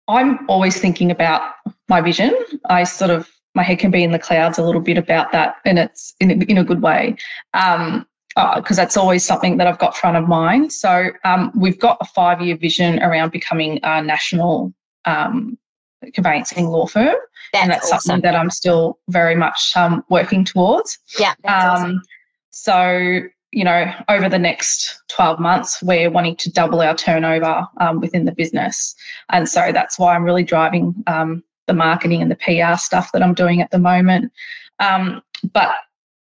I'm 0.08 0.48
always 0.48 0.78
thinking 0.78 1.10
about 1.10 1.42
my 1.88 2.00
vision. 2.00 2.32
I 2.66 2.84
sort 2.84 3.10
of 3.10 3.28
my 3.56 3.64
head 3.64 3.80
can 3.80 3.90
be 3.90 4.04
in 4.04 4.12
the 4.12 4.20
clouds 4.20 4.56
a 4.56 4.62
little 4.62 4.80
bit 4.80 4.98
about 4.98 5.32
that, 5.32 5.56
and 5.64 5.80
it's 5.80 6.14
in 6.20 6.42
in 6.42 6.58
a 6.58 6.64
good 6.64 6.80
way. 6.80 7.16
Um, 7.54 8.06
because 8.36 8.78
uh, 8.78 8.82
that's 8.82 8.98
always 8.98 9.24
something 9.24 9.56
that 9.56 9.66
I've 9.66 9.78
got 9.78 9.96
front 9.96 10.18
of 10.18 10.28
mind. 10.28 10.70
So 10.70 11.08
um, 11.24 11.50
we've 11.54 11.78
got 11.78 11.96
a 12.02 12.04
five 12.04 12.42
year 12.42 12.56
vision 12.56 13.02
around 13.02 13.32
becoming 13.32 13.80
a 13.82 14.02
national 14.02 14.74
um, 15.06 15.56
conveyancing 16.12 16.66
law 16.66 16.86
firm. 16.86 17.14
That's 17.52 17.62
and 17.62 17.72
that's 17.72 17.86
awesome. 17.86 18.00
something 18.00 18.22
that 18.30 18.36
I'm 18.38 18.50
still 18.50 18.98
very 19.08 19.36
much 19.36 19.74
um, 19.74 20.04
working 20.10 20.44
towards. 20.44 20.98
Yeah. 21.18 21.32
Um, 21.44 22.02
so, 22.50 23.20
you 23.52 23.64
know, 23.64 23.90
over 24.10 24.28
the 24.28 24.38
next 24.38 25.00
12 25.08 25.40
months, 25.40 25.82
we're 25.82 26.10
wanting 26.10 26.36
to 26.36 26.52
double 26.52 26.82
our 26.82 26.94
turnover 26.94 27.66
um, 27.78 28.00
within 28.00 28.26
the 28.26 28.32
business. 28.32 28.94
And 29.30 29.48
so 29.48 29.72
that's 29.72 29.98
why 29.98 30.14
I'm 30.14 30.24
really 30.24 30.44
driving 30.44 30.94
um, 31.06 31.42
the 31.68 31.72
marketing 31.72 32.20
and 32.20 32.30
the 32.30 32.36
PR 32.36 32.76
stuff 32.76 33.12
that 33.12 33.22
I'm 33.22 33.34
doing 33.34 33.62
at 33.62 33.70
the 33.70 33.78
moment. 33.78 34.30
but 34.78 35.74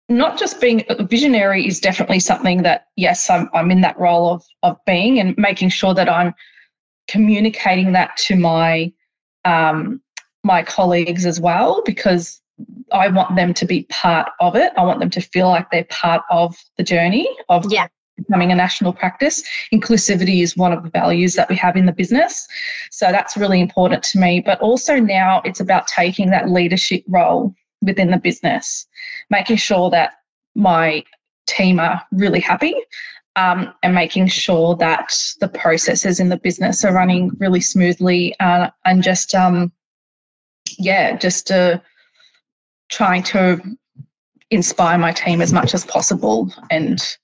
not 0.08 0.38
just 0.38 0.60
being 0.60 0.84
a 0.88 1.04
visionary 1.04 1.66
is 1.66 1.80
definitely 1.80 2.20
something 2.20 2.62
that 2.62 2.86
yes 2.96 3.28
I'm, 3.28 3.48
I'm 3.52 3.70
in 3.70 3.80
that 3.82 3.98
role 3.98 4.30
of 4.30 4.44
of 4.62 4.76
being 4.86 5.18
and 5.18 5.36
making 5.36 5.68
sure 5.68 5.94
that 5.94 6.08
i'm 6.08 6.34
communicating 7.08 7.92
that 7.92 8.16
to 8.18 8.36
my 8.36 8.92
um, 9.44 10.02
my 10.44 10.62
colleagues 10.62 11.26
as 11.26 11.40
well 11.40 11.82
because 11.84 12.40
i 12.92 13.08
want 13.08 13.36
them 13.36 13.54
to 13.54 13.66
be 13.66 13.84
part 13.84 14.28
of 14.40 14.56
it 14.56 14.72
i 14.76 14.84
want 14.84 15.00
them 15.00 15.10
to 15.10 15.20
feel 15.20 15.48
like 15.48 15.70
they're 15.70 15.84
part 15.84 16.22
of 16.30 16.56
the 16.76 16.82
journey 16.82 17.28
of 17.48 17.70
yeah 17.70 17.88
becoming 18.16 18.50
a 18.50 18.54
national 18.56 18.92
practice. 18.92 19.44
Inclusivity 19.72 20.42
is 20.42 20.56
one 20.56 20.72
of 20.72 20.82
the 20.82 20.90
values 20.90 21.34
that 21.34 21.48
we 21.48 21.54
have 21.54 21.76
in 21.76 21.86
the 21.86 21.92
business. 21.92 22.48
So 22.90 23.12
that's 23.12 23.36
really 23.36 23.60
important 23.60 24.02
to 24.02 24.18
me. 24.18 24.40
But 24.44 24.60
also 24.60 24.96
now 24.96 25.40
it's 25.44 25.60
about 25.60 25.86
taking 25.86 26.30
that 26.30 26.50
leadership 26.50 27.04
role 27.06 27.54
within 27.82 28.10
the 28.10 28.18
business, 28.18 28.86
making 29.30 29.56
sure 29.56 29.90
that 29.90 30.14
my 30.54 31.04
team 31.46 31.80
are 31.80 32.02
really 32.12 32.40
happy 32.40 32.74
um, 33.36 33.72
and 33.82 33.94
making 33.94 34.26
sure 34.26 34.74
that 34.76 35.12
the 35.40 35.48
processes 35.48 36.20
in 36.20 36.28
the 36.28 36.36
business 36.36 36.84
are 36.84 36.94
running 36.94 37.30
really 37.38 37.60
smoothly 37.60 38.34
uh, 38.40 38.68
and 38.84 39.02
just, 39.02 39.34
um, 39.34 39.72
yeah, 40.78 41.16
just 41.16 41.50
uh, 41.50 41.78
trying 42.88 43.22
to 43.22 43.60
inspire 44.50 44.98
my 44.98 45.12
team 45.12 45.40
as 45.40 45.52
much 45.52 45.74
as 45.74 45.84
possible 45.84 46.52
and 46.70 47.16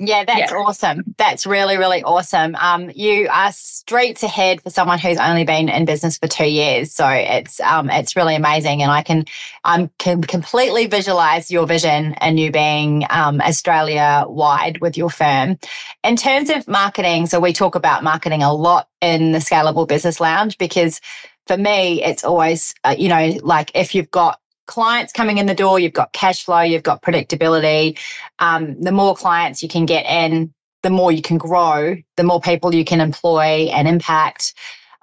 yeah, 0.00 0.24
that's 0.24 0.52
yeah. 0.52 0.56
awesome. 0.58 1.14
That's 1.16 1.44
really, 1.44 1.76
really 1.76 2.04
awesome. 2.04 2.54
Um, 2.54 2.90
you 2.94 3.28
are 3.32 3.50
streets 3.52 4.22
ahead 4.22 4.60
for 4.62 4.70
someone 4.70 5.00
who's 5.00 5.18
only 5.18 5.44
been 5.44 5.68
in 5.68 5.86
business 5.86 6.18
for 6.18 6.28
two 6.28 6.48
years. 6.48 6.92
So 6.92 7.08
it's 7.08 7.58
um, 7.60 7.90
it's 7.90 8.14
really 8.14 8.36
amazing, 8.36 8.80
and 8.82 8.92
I 8.92 9.02
can 9.02 9.24
I'm 9.64 9.90
can 9.98 10.22
completely 10.22 10.86
visualize 10.86 11.50
your 11.50 11.66
vision 11.66 12.14
and 12.14 12.38
you 12.38 12.52
being 12.52 13.06
um, 13.10 13.40
Australia 13.40 14.24
wide 14.28 14.80
with 14.80 14.96
your 14.96 15.10
firm. 15.10 15.58
In 16.04 16.14
terms 16.14 16.48
of 16.50 16.68
marketing, 16.68 17.26
so 17.26 17.40
we 17.40 17.52
talk 17.52 17.74
about 17.74 18.04
marketing 18.04 18.44
a 18.44 18.54
lot 18.54 18.88
in 19.00 19.32
the 19.32 19.38
Scalable 19.38 19.88
Business 19.88 20.20
Lounge 20.20 20.58
because 20.58 21.00
for 21.48 21.56
me, 21.56 22.04
it's 22.04 22.22
always 22.22 22.72
uh, 22.84 22.94
you 22.96 23.08
know 23.08 23.32
like 23.42 23.72
if 23.74 23.96
you've 23.96 24.12
got 24.12 24.40
clients 24.68 25.12
coming 25.12 25.38
in 25.38 25.46
the 25.46 25.54
door, 25.54 25.80
you've 25.80 25.92
got 25.92 26.12
cash 26.12 26.44
flow, 26.44 26.60
you've 26.60 26.84
got 26.84 27.02
predictability. 27.02 27.98
Um, 28.38 28.80
the 28.80 28.92
more 28.92 29.16
clients 29.16 29.62
you 29.62 29.68
can 29.68 29.86
get 29.86 30.06
in, 30.06 30.54
the 30.82 30.90
more 30.90 31.10
you 31.10 31.22
can 31.22 31.38
grow, 31.38 31.96
the 32.16 32.22
more 32.22 32.40
people 32.40 32.72
you 32.72 32.84
can 32.84 33.00
employ 33.00 33.68
and 33.72 33.88
impact. 33.88 34.54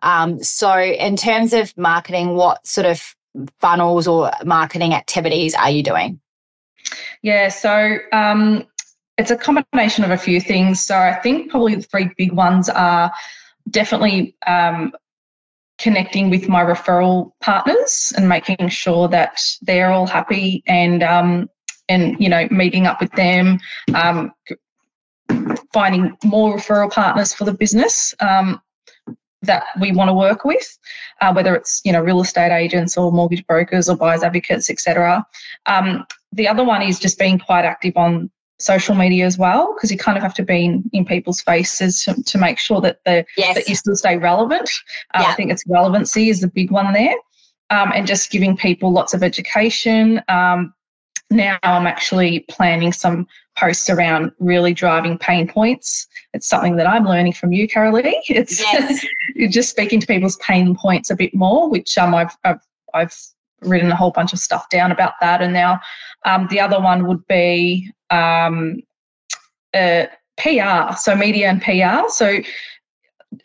Um, 0.01 0.41
so, 0.41 0.79
in 0.79 1.17
terms 1.17 1.51
of 1.51 1.77
marketing, 1.77 2.35
what 2.35 2.65
sort 2.65 2.85
of 2.85 3.15
funnels 3.59 4.07
or 4.07 4.31
marketing 4.45 4.93
activities 4.93 5.53
are 5.55 5.69
you 5.69 5.83
doing? 5.83 6.21
Yeah, 7.23 7.49
so 7.49 7.97
um, 8.13 8.65
it's 9.17 9.31
a 9.31 9.35
combination 9.35 10.03
of 10.03 10.11
a 10.11 10.17
few 10.17 10.39
things. 10.39 10.79
So, 10.79 10.95
I 10.95 11.15
think 11.15 11.49
probably 11.49 11.75
the 11.75 11.81
three 11.81 12.11
big 12.17 12.31
ones 12.31 12.69
are 12.69 13.11
definitely 13.69 14.35
um, 14.45 14.93
connecting 15.77 16.29
with 16.29 16.47
my 16.47 16.63
referral 16.63 17.31
partners 17.41 18.13
and 18.15 18.29
making 18.29 18.69
sure 18.69 19.07
that 19.09 19.41
they're 19.61 19.91
all 19.91 20.07
happy 20.07 20.63
and 20.67 21.03
um, 21.03 21.49
and 21.89 22.19
you 22.19 22.29
know 22.29 22.47
meeting 22.51 22.87
up 22.87 23.01
with 23.01 23.11
them 23.13 23.59
um, 23.93 24.31
finding 25.73 26.15
more 26.23 26.55
referral 26.55 26.91
partners 26.91 27.33
for 27.33 27.43
the 27.45 27.53
business 27.53 28.13
um, 28.19 28.61
that 29.41 29.65
we 29.79 29.91
want 29.91 30.09
to 30.09 30.13
work 30.13 30.45
with 30.45 30.77
uh, 31.21 31.33
whether 31.33 31.55
it's 31.55 31.81
you 31.83 31.91
know 31.91 32.01
real 32.01 32.21
estate 32.21 32.51
agents 32.51 32.97
or 32.97 33.11
mortgage 33.11 33.45
brokers 33.45 33.89
or 33.89 33.95
buyers 33.95 34.23
advocates 34.23 34.69
etc 34.69 35.25
um, 35.65 36.05
the 36.31 36.47
other 36.47 36.63
one 36.63 36.81
is 36.81 36.99
just 36.99 37.19
being 37.19 37.37
quite 37.37 37.65
active 37.65 37.93
on 37.95 38.29
social 38.59 38.95
media 38.95 39.25
as 39.25 39.37
well 39.37 39.73
because 39.73 39.91
you 39.91 39.97
kind 39.97 40.17
of 40.17 40.23
have 40.23 40.33
to 40.33 40.43
be 40.43 40.65
in, 40.65 40.89
in 40.93 41.05
people's 41.05 41.41
faces 41.41 42.03
to, 42.03 42.21
to 42.23 42.37
make 42.37 42.57
sure 42.57 42.79
that 42.81 42.99
the 43.05 43.25
yes. 43.37 43.55
that 43.55 43.67
you 43.67 43.75
still 43.75 43.95
stay 43.95 44.17
relevant. 44.17 44.69
Uh, 45.13 45.21
yeah. 45.21 45.29
I 45.29 45.33
think 45.33 45.51
it's 45.51 45.63
relevancy 45.67 46.29
is 46.29 46.41
the 46.41 46.47
big 46.47 46.71
one 46.71 46.93
there, 46.93 47.15
um, 47.69 47.91
and 47.93 48.07
just 48.07 48.31
giving 48.31 48.55
people 48.55 48.91
lots 48.91 49.13
of 49.13 49.23
education. 49.23 50.21
Um, 50.29 50.73
now 51.31 51.57
I'm 51.63 51.87
actually 51.87 52.41
planning 52.49 52.93
some 52.93 53.27
posts 53.57 53.89
around 53.89 54.31
really 54.39 54.73
driving 54.73 55.17
pain 55.17 55.47
points. 55.47 56.07
It's 56.33 56.47
something 56.47 56.75
that 56.75 56.87
I'm 56.87 57.05
learning 57.05 57.33
from 57.33 57.51
you, 57.51 57.67
Carolee. 57.67 58.13
It's 58.29 58.61
yes. 58.61 59.05
just 59.49 59.69
speaking 59.69 59.99
to 59.99 60.07
people's 60.07 60.37
pain 60.37 60.75
points 60.75 61.09
a 61.09 61.15
bit 61.15 61.33
more, 61.33 61.69
which 61.69 61.97
um, 61.97 62.13
I've, 62.13 62.35
I've 62.43 62.59
I've 62.93 63.15
written 63.61 63.91
a 63.91 63.95
whole 63.95 64.11
bunch 64.11 64.33
of 64.33 64.39
stuff 64.39 64.69
down 64.69 64.91
about 64.91 65.13
that. 65.21 65.41
And 65.41 65.53
now 65.53 65.79
um, 66.25 66.47
the 66.49 66.59
other 66.59 66.79
one 66.79 67.07
would 67.07 67.25
be 67.27 67.91
um, 68.15 68.81
uh, 69.73 70.05
PR, 70.37 70.95
so 70.97 71.15
media 71.15 71.49
and 71.49 71.61
PR. 71.61 72.09
So 72.09 72.39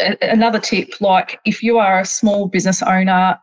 a- 0.00 0.30
another 0.30 0.60
tip, 0.60 1.00
like 1.00 1.40
if 1.44 1.62
you 1.62 1.78
are 1.78 2.00
a 2.00 2.06
small 2.06 2.48
business 2.48 2.82
owner 2.82 3.38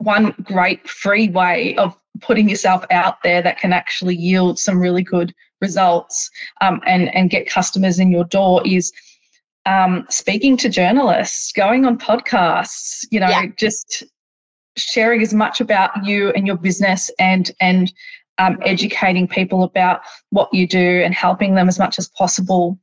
one 0.00 0.34
great 0.42 0.88
free 0.88 1.28
way 1.28 1.76
of 1.76 1.94
putting 2.20 2.48
yourself 2.48 2.84
out 2.90 3.22
there 3.22 3.42
that 3.42 3.58
can 3.58 3.72
actually 3.72 4.16
yield 4.16 4.58
some 4.58 4.80
really 4.80 5.02
good 5.02 5.34
results 5.60 6.30
um, 6.62 6.80
and 6.86 7.14
and 7.14 7.30
get 7.30 7.48
customers 7.48 7.98
in 7.98 8.10
your 8.10 8.24
door 8.24 8.62
is 8.66 8.92
um, 9.66 10.06
speaking 10.08 10.56
to 10.56 10.70
journalists, 10.70 11.52
going 11.52 11.84
on 11.84 11.98
podcasts, 11.98 13.06
you 13.10 13.20
know, 13.20 13.28
yeah. 13.28 13.46
just 13.58 14.02
sharing 14.76 15.20
as 15.20 15.34
much 15.34 15.60
about 15.60 15.90
you 16.04 16.30
and 16.30 16.46
your 16.46 16.56
business 16.56 17.10
and 17.18 17.50
and 17.60 17.92
um, 18.40 18.58
educating 18.62 19.28
people 19.28 19.62
about 19.62 20.00
what 20.30 20.52
you 20.52 20.66
do 20.66 21.02
and 21.04 21.14
helping 21.14 21.54
them 21.54 21.68
as 21.68 21.78
much 21.78 21.98
as 21.98 22.08
possible 22.08 22.78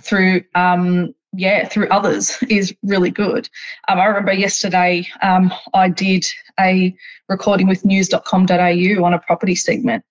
through 0.00 0.42
um, 0.54 1.14
yeah 1.32 1.68
through 1.68 1.88
others 1.88 2.38
is 2.48 2.74
really 2.82 3.10
good. 3.10 3.48
Um, 3.88 3.98
I 3.98 4.06
remember 4.06 4.32
yesterday 4.32 5.06
um, 5.22 5.52
I 5.74 5.88
did 5.88 6.24
a 6.58 6.94
recording 7.28 7.66
with 7.66 7.84
news.com.au 7.84 9.04
on 9.04 9.14
a 9.14 9.18
property 9.18 9.56
segment. 9.56 10.04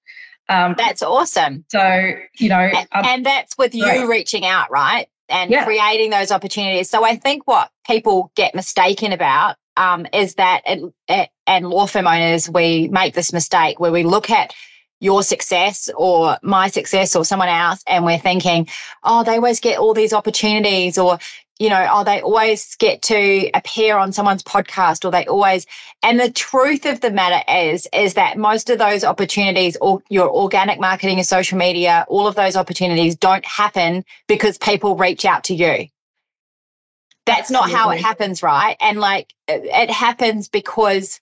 Um, 0.47 0.75
that's 0.77 1.01
awesome. 1.01 1.65
So 1.69 2.11
you 2.37 2.49
know, 2.49 2.59
and, 2.59 2.87
and 2.91 3.25
that's 3.25 3.57
with 3.57 3.73
you 3.73 3.85
right. 3.85 4.07
reaching 4.07 4.45
out, 4.45 4.69
right? 4.69 5.07
and 5.29 5.49
yeah. 5.49 5.65
creating 5.65 6.11
those 6.11 6.31
opportunities. 6.31 6.87
So 6.87 7.03
I 7.03 7.15
think 7.15 7.47
what 7.47 7.71
people 7.87 8.31
get 8.35 8.53
mistaken 8.53 9.11
about 9.11 9.55
um, 9.75 10.05
is 10.13 10.35
that, 10.35 10.61
it, 10.65 10.93
it, 11.07 11.29
and 11.47 11.69
law 11.69 11.85
firm 11.85 12.07
owners, 12.07 12.49
we 12.49 12.87
make 12.89 13.13
this 13.13 13.33
mistake 13.33 13.79
where 13.79 13.91
we 13.91 14.03
look 14.03 14.29
at 14.29 14.53
your 14.99 15.23
success 15.23 15.89
or 15.95 16.37
my 16.41 16.67
success 16.67 17.15
or 17.15 17.25
someone 17.25 17.49
else 17.49 17.83
and 17.85 18.05
we're 18.05 18.17
thinking, 18.17 18.67
oh, 19.03 19.23
they 19.23 19.35
always 19.35 19.59
get 19.59 19.77
all 19.77 19.93
these 19.93 20.13
opportunities 20.13 20.97
or 20.97 21.19
you 21.57 21.69
know, 21.69 21.87
oh, 21.89 22.03
they 22.03 22.21
always 22.21 22.75
get 22.75 23.01
to 23.03 23.49
appear 23.53 23.97
on 23.97 24.11
someone's 24.11 24.43
podcast 24.43 25.05
or 25.05 25.11
they 25.11 25.25
always, 25.25 25.65
and 26.03 26.19
the 26.19 26.29
truth 26.29 26.85
of 26.85 26.99
the 26.99 27.11
matter 27.11 27.41
is, 27.49 27.87
is 27.93 28.15
that 28.15 28.37
most 28.37 28.69
of 28.69 28.77
those 28.77 29.05
opportunities 29.05 29.77
or 29.79 30.01
your 30.09 30.29
organic 30.29 30.79
marketing 30.81 31.17
and 31.17 31.25
social 31.25 31.57
media, 31.57 32.05
all 32.09 32.27
of 32.27 32.35
those 32.35 32.57
opportunities 32.57 33.15
don't 33.15 33.45
happen 33.45 34.03
because 34.27 34.57
people 34.57 34.97
reach 34.97 35.23
out 35.23 35.45
to 35.45 35.55
you. 35.55 35.87
That's 37.25 37.49
Absolutely. 37.51 37.71
not 37.71 37.79
how 37.79 37.89
it 37.91 38.01
happens, 38.01 38.43
right? 38.43 38.75
And 38.81 38.99
like 38.99 39.33
it 39.47 39.89
happens 39.89 40.49
because 40.49 41.21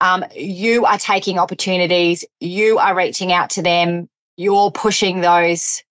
um, 0.00 0.24
you 0.34 0.84
are 0.84 0.98
taking 0.98 1.38
opportunities, 1.38 2.24
you 2.40 2.78
are 2.78 2.96
reaching 2.96 3.32
out 3.32 3.50
to 3.50 3.62
them, 3.62 4.08
you're 4.36 4.70
pushing 4.70 5.20
those 5.20 5.82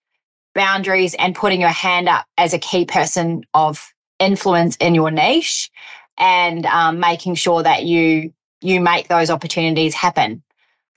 boundaries 0.55 1.15
and 1.19 1.35
putting 1.35 1.61
your 1.61 1.69
hand 1.69 2.09
up 2.09 2.25
as 2.37 2.53
a 2.53 2.59
key 2.59 2.85
person 2.85 3.43
of 3.53 3.93
influence 4.19 4.75
in 4.77 4.95
your 4.95 5.11
niche 5.11 5.69
and 6.17 6.65
um, 6.65 6.99
making 6.99 7.35
sure 7.35 7.63
that 7.63 7.83
you 7.83 8.33
you 8.61 8.81
make 8.81 9.07
those 9.07 9.29
opportunities 9.29 9.93
happen. 9.93 10.43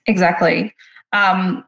Exactly. 0.05 0.75
Um, 1.13 1.63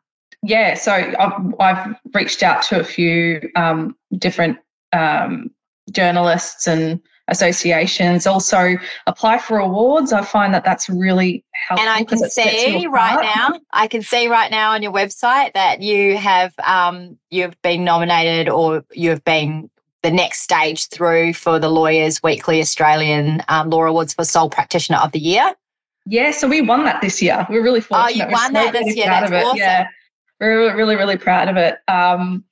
yeah 0.45 0.75
so 0.75 0.91
I've, 0.91 1.55
I've, 1.59 1.95
reached 2.13 2.43
out 2.43 2.61
to 2.63 2.79
a 2.79 2.83
few 2.83 3.49
um, 3.55 3.95
different 4.17 4.57
um, 4.93 5.49
journalists 5.91 6.67
and 6.67 7.01
associations. 7.27 8.27
Also 8.27 8.77
apply 9.07 9.37
for 9.39 9.57
awards. 9.57 10.13
I 10.13 10.23
find 10.23 10.53
that 10.53 10.63
that's 10.63 10.89
really 10.89 11.43
helpful 11.67 11.87
and 11.87 11.97
i 11.97 12.03
can 12.03 12.29
see 12.29 12.85
right 12.87 13.21
now 13.21 13.59
i 13.71 13.87
can 13.87 14.01
see 14.01 14.27
right 14.27 14.51
now 14.51 14.71
on 14.71 14.83
your 14.83 14.91
website 14.91 15.53
that 15.53 15.81
you 15.81 16.17
have 16.17 16.53
um, 16.63 17.17
you've 17.29 17.59
been 17.61 17.83
nominated 17.83 18.49
or 18.49 18.83
you've 18.93 19.23
been 19.23 19.69
the 20.03 20.11
next 20.11 20.41
stage 20.41 20.87
through 20.89 21.33
for 21.33 21.57
the 21.57 21.69
lawyers 21.69 22.21
weekly 22.21 22.61
australian 22.61 23.41
um, 23.47 23.69
law 23.69 23.83
awards 23.83 24.13
for 24.13 24.23
sole 24.23 24.49
practitioner 24.49 24.99
of 24.99 25.11
the 25.11 25.19
year. 25.19 25.53
Yeah 26.05 26.31
so 26.31 26.47
we 26.47 26.61
won 26.61 26.83
that 26.83 27.01
this 27.01 27.21
year. 27.21 27.47
We're 27.49 27.63
really 27.63 27.81
fortunate. 27.81 28.23
oh 28.23 28.27
you 28.27 28.31
won 28.31 28.53
that 28.53 28.73
this 28.73 28.95
year. 28.95 29.07
that's 29.07 29.31
awesome. 29.31 29.57
yeah. 29.57 29.87
we're 30.39 30.75
really 30.75 30.95
really 30.95 31.17
proud 31.17 31.47
of 31.47 31.57
it. 31.57 31.79
Um, 31.87 32.43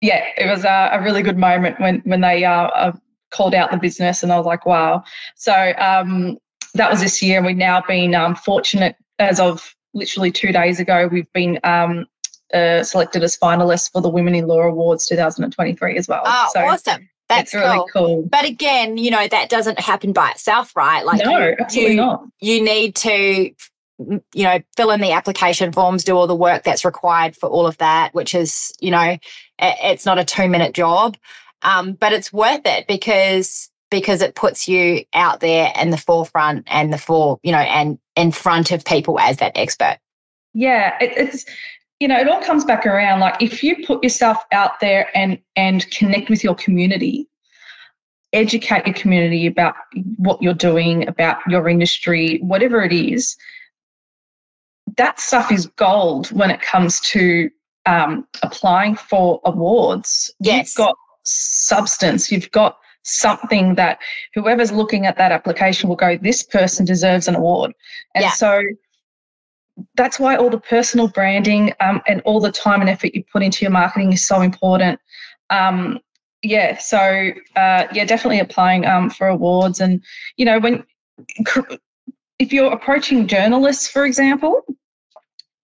yeah, 0.00 0.22
it 0.36 0.46
was 0.50 0.64
a, 0.64 0.90
a, 0.92 1.02
really 1.02 1.22
good 1.22 1.38
moment 1.38 1.80
when 1.80 2.00
when 2.00 2.20
they 2.20 2.44
uh, 2.44 2.66
uh, 2.66 2.92
called 3.34 3.54
out 3.54 3.70
the 3.70 3.76
business, 3.76 4.22
and 4.22 4.32
I 4.32 4.36
was 4.36 4.46
like, 4.46 4.64
wow. 4.64 5.02
So 5.36 5.52
um, 5.78 6.38
that 6.74 6.90
was 6.90 7.00
this 7.00 7.20
year, 7.22 7.38
and 7.38 7.46
we've 7.46 7.56
now 7.56 7.82
been 7.86 8.14
um, 8.14 8.34
fortunate 8.34 8.96
as 9.18 9.40
of 9.40 9.74
literally 9.92 10.30
two 10.30 10.52
days 10.52 10.80
ago. 10.80 11.08
We've 11.10 11.30
been 11.32 11.58
um, 11.64 12.06
uh, 12.52 12.82
selected 12.82 13.22
as 13.22 13.36
finalists 13.36 13.90
for 13.90 14.00
the 14.00 14.08
Women 14.08 14.34
in 14.34 14.46
Law 14.46 14.62
Awards 14.62 15.06
2023 15.06 15.98
as 15.98 16.08
well. 16.08 16.22
Oh, 16.24 16.50
so 16.52 16.60
awesome! 16.60 17.08
That's 17.28 17.52
cool. 17.52 17.60
really 17.60 17.90
cool. 17.92 18.28
But 18.30 18.44
again, 18.44 18.96
you 18.96 19.10
know 19.10 19.26
that 19.26 19.48
doesn't 19.48 19.80
happen 19.80 20.12
by 20.12 20.30
itself, 20.30 20.74
right? 20.76 21.04
Like 21.04 21.24
no, 21.24 21.38
you, 21.38 21.56
absolutely 21.58 21.94
you, 21.94 21.96
not. 21.96 22.24
You 22.40 22.62
need 22.62 22.94
to 22.96 23.54
you 23.98 24.44
know 24.44 24.58
fill 24.76 24.90
in 24.90 25.00
the 25.00 25.12
application 25.12 25.72
forms 25.72 26.02
do 26.02 26.16
all 26.16 26.26
the 26.26 26.34
work 26.34 26.64
that's 26.64 26.84
required 26.84 27.36
for 27.36 27.48
all 27.48 27.64
of 27.64 27.78
that 27.78 28.12
which 28.12 28.34
is 28.34 28.72
you 28.80 28.90
know 28.90 29.16
it's 29.60 30.04
not 30.04 30.18
a 30.18 30.24
two 30.24 30.48
minute 30.48 30.74
job 30.74 31.16
um, 31.64 31.94
but 31.94 32.12
it's 32.12 32.32
worth 32.32 32.62
it 32.64 32.86
because 32.86 33.70
because 33.90 34.22
it 34.22 34.34
puts 34.34 34.68
you 34.68 35.04
out 35.14 35.40
there 35.40 35.72
in 35.80 35.90
the 35.90 35.96
forefront 35.96 36.64
and 36.68 36.92
the 36.92 36.98
for 36.98 37.38
you 37.42 37.52
know 37.52 37.58
and 37.58 37.98
in 38.16 38.30
front 38.30 38.70
of 38.70 38.84
people 38.84 39.18
as 39.18 39.38
that 39.38 39.52
expert 39.56 39.98
yeah 40.52 40.96
it, 41.00 41.12
it's 41.16 41.44
you 42.00 42.08
know 42.08 42.18
it 42.18 42.28
all 42.28 42.42
comes 42.42 42.64
back 42.64 42.86
around 42.86 43.20
like 43.20 43.40
if 43.40 43.62
you 43.62 43.84
put 43.86 44.02
yourself 44.02 44.38
out 44.52 44.80
there 44.80 45.08
and 45.16 45.38
and 45.56 45.90
connect 45.90 46.28
with 46.28 46.42
your 46.42 46.54
community 46.54 47.28
educate 48.32 48.84
your 48.86 48.94
community 48.94 49.46
about 49.46 49.74
what 50.16 50.42
you're 50.42 50.54
doing 50.54 51.06
about 51.06 51.38
your 51.48 51.68
industry 51.68 52.38
whatever 52.42 52.82
it 52.82 52.92
is 52.92 53.36
that 54.96 55.20
stuff 55.20 55.50
is 55.50 55.66
gold 55.66 56.30
when 56.32 56.50
it 56.50 56.60
comes 56.60 57.00
to 57.00 57.50
um, 57.86 58.26
applying 58.42 58.96
for 58.96 59.40
awards. 59.44 60.32
Yes. 60.40 60.76
You've 60.76 60.86
got 60.86 60.96
substance, 61.24 62.30
you've 62.30 62.50
got 62.50 62.78
something 63.02 63.74
that 63.74 63.98
whoever's 64.34 64.72
looking 64.72 65.06
at 65.06 65.16
that 65.18 65.32
application 65.32 65.88
will 65.88 65.96
go, 65.96 66.16
this 66.16 66.42
person 66.42 66.84
deserves 66.84 67.28
an 67.28 67.34
award. 67.34 67.72
And 68.14 68.22
yeah. 68.22 68.30
so 68.30 68.62
that's 69.96 70.18
why 70.18 70.36
all 70.36 70.50
the 70.50 70.60
personal 70.60 71.08
branding 71.08 71.72
um, 71.80 72.00
and 72.06 72.20
all 72.22 72.40
the 72.40 72.52
time 72.52 72.80
and 72.80 72.88
effort 72.88 73.14
you 73.14 73.24
put 73.32 73.42
into 73.42 73.64
your 73.64 73.72
marketing 73.72 74.12
is 74.12 74.26
so 74.26 74.40
important. 74.40 74.98
Um, 75.50 75.98
yeah, 76.42 76.78
so 76.78 77.30
uh, 77.56 77.86
yeah, 77.92 78.04
definitely 78.04 78.40
applying 78.40 78.86
um, 78.86 79.10
for 79.10 79.28
awards. 79.28 79.80
And, 79.80 80.02
you 80.36 80.44
know, 80.44 80.58
when 80.58 80.84
if 82.38 82.52
you're 82.52 82.72
approaching 82.72 83.26
journalists, 83.26 83.88
for 83.88 84.04
example, 84.04 84.62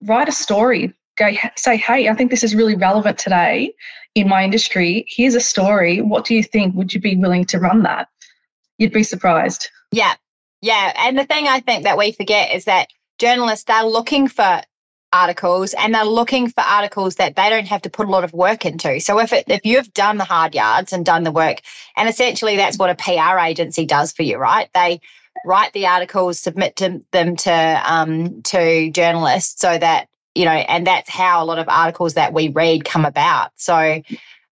write 0.03 0.29
a 0.29 0.33
story. 0.33 0.93
Go 1.19 1.31
say, 1.57 1.77
hey, 1.77 2.09
I 2.09 2.15
think 2.15 2.31
this 2.31 2.43
is 2.43 2.55
really 2.55 2.77
relevant 2.77 3.19
today 3.19 3.75
in 4.15 4.29
my 4.29 4.45
industry. 4.45 5.07
Here's 5.09 5.35
a 5.35 5.41
story. 5.41 6.01
What 6.01 6.25
do 6.25 6.35
you 6.35 6.43
think? 6.43 6.75
Would 6.75 6.93
you 6.93 7.01
be 7.01 7.17
willing 7.17 7.45
to 7.47 7.59
run 7.59 7.83
that? 7.83 8.09
You'd 8.79 8.93
be 8.93 9.03
surprised. 9.03 9.69
Yeah. 9.93 10.15
Yeah. 10.63 10.93
And 10.97 11.19
the 11.19 11.25
thing 11.25 11.49
I 11.49 11.61
think 11.61 11.85
that 11.85 11.99
we 11.99 12.13
forget 12.13 12.55
is 12.55 12.65
that 12.65 12.89
journalists, 13.19 13.65
they're 13.65 13.85
looking 13.85 14.29
for 14.29 14.63
articles 15.13 15.75
and 15.75 15.95
they're 15.95 16.05
looking 16.05 16.49
for 16.49 16.61
articles 16.63 17.17
that 17.17 17.37
they 17.37 17.51
don't 17.51 17.67
have 17.67 17.83
to 17.83 17.91
put 17.91 18.07
a 18.07 18.11
lot 18.11 18.25
of 18.25 18.33
work 18.33 18.65
into. 18.65 19.01
So 19.01 19.19
if 19.19 19.33
it, 19.33 19.45
if 19.49 19.65
you've 19.65 19.93
done 19.93 20.19
the 20.19 20.25
hard 20.25 20.55
yards 20.55 20.93
and 20.93 21.05
done 21.05 21.25
the 21.25 21.33
work, 21.33 21.61
and 21.97 22.09
essentially 22.09 22.57
that's 22.57 22.79
what 22.79 22.91
a 22.91 22.95
PR 22.95 23.39
agency 23.39 23.87
does 23.87 24.13
for 24.13 24.23
you, 24.23 24.39
right? 24.39 24.69
They 24.75 25.01
write 25.45 25.73
the 25.73 25.87
articles, 25.87 26.39
submit 26.39 26.77
to, 26.77 27.03
them 27.13 27.37
to 27.37 27.83
um, 27.85 28.43
to 28.43 28.91
journalists, 28.91 29.61
so 29.61 29.79
that 29.79 30.09
you 30.35 30.45
know, 30.45 30.53
and 30.53 30.87
that's 30.87 31.11
how 31.11 31.43
a 31.43 31.47
lot 31.47 31.59
of 31.59 31.69
articles 31.69 32.15
that 32.15 32.33
we 32.33 32.49
read 32.49 32.85
come 32.85 33.05
about. 33.05 33.51
So. 33.57 34.03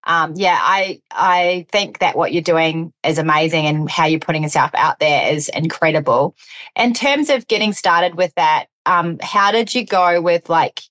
Um, 0.05 0.33
yeah, 0.37 0.57
I 0.59 1.01
I 1.11 1.67
think 1.71 1.99
that 1.99 2.15
what 2.15 2.31
you're 2.31 2.41
doing 2.41 2.93
is 3.03 3.19
amazing, 3.19 3.67
and 3.67 3.91
how 3.91 4.05
you're 4.05 4.19
putting 4.21 4.43
yourself 4.43 4.71
out 4.73 4.97
there 4.99 5.31
is 5.31 5.49
incredible. 5.49 6.35
In 6.75 6.93
terms 6.93 7.29
of 7.29 7.47
getting 7.47 7.73
started 7.73 8.15
with 8.15 8.33
that, 8.35 8.67
um, 8.85 9.19
how 9.21 9.51
did 9.51 9.75
you 9.75 9.85
go 9.85 10.21
with 10.21 10.49
like 10.49 10.81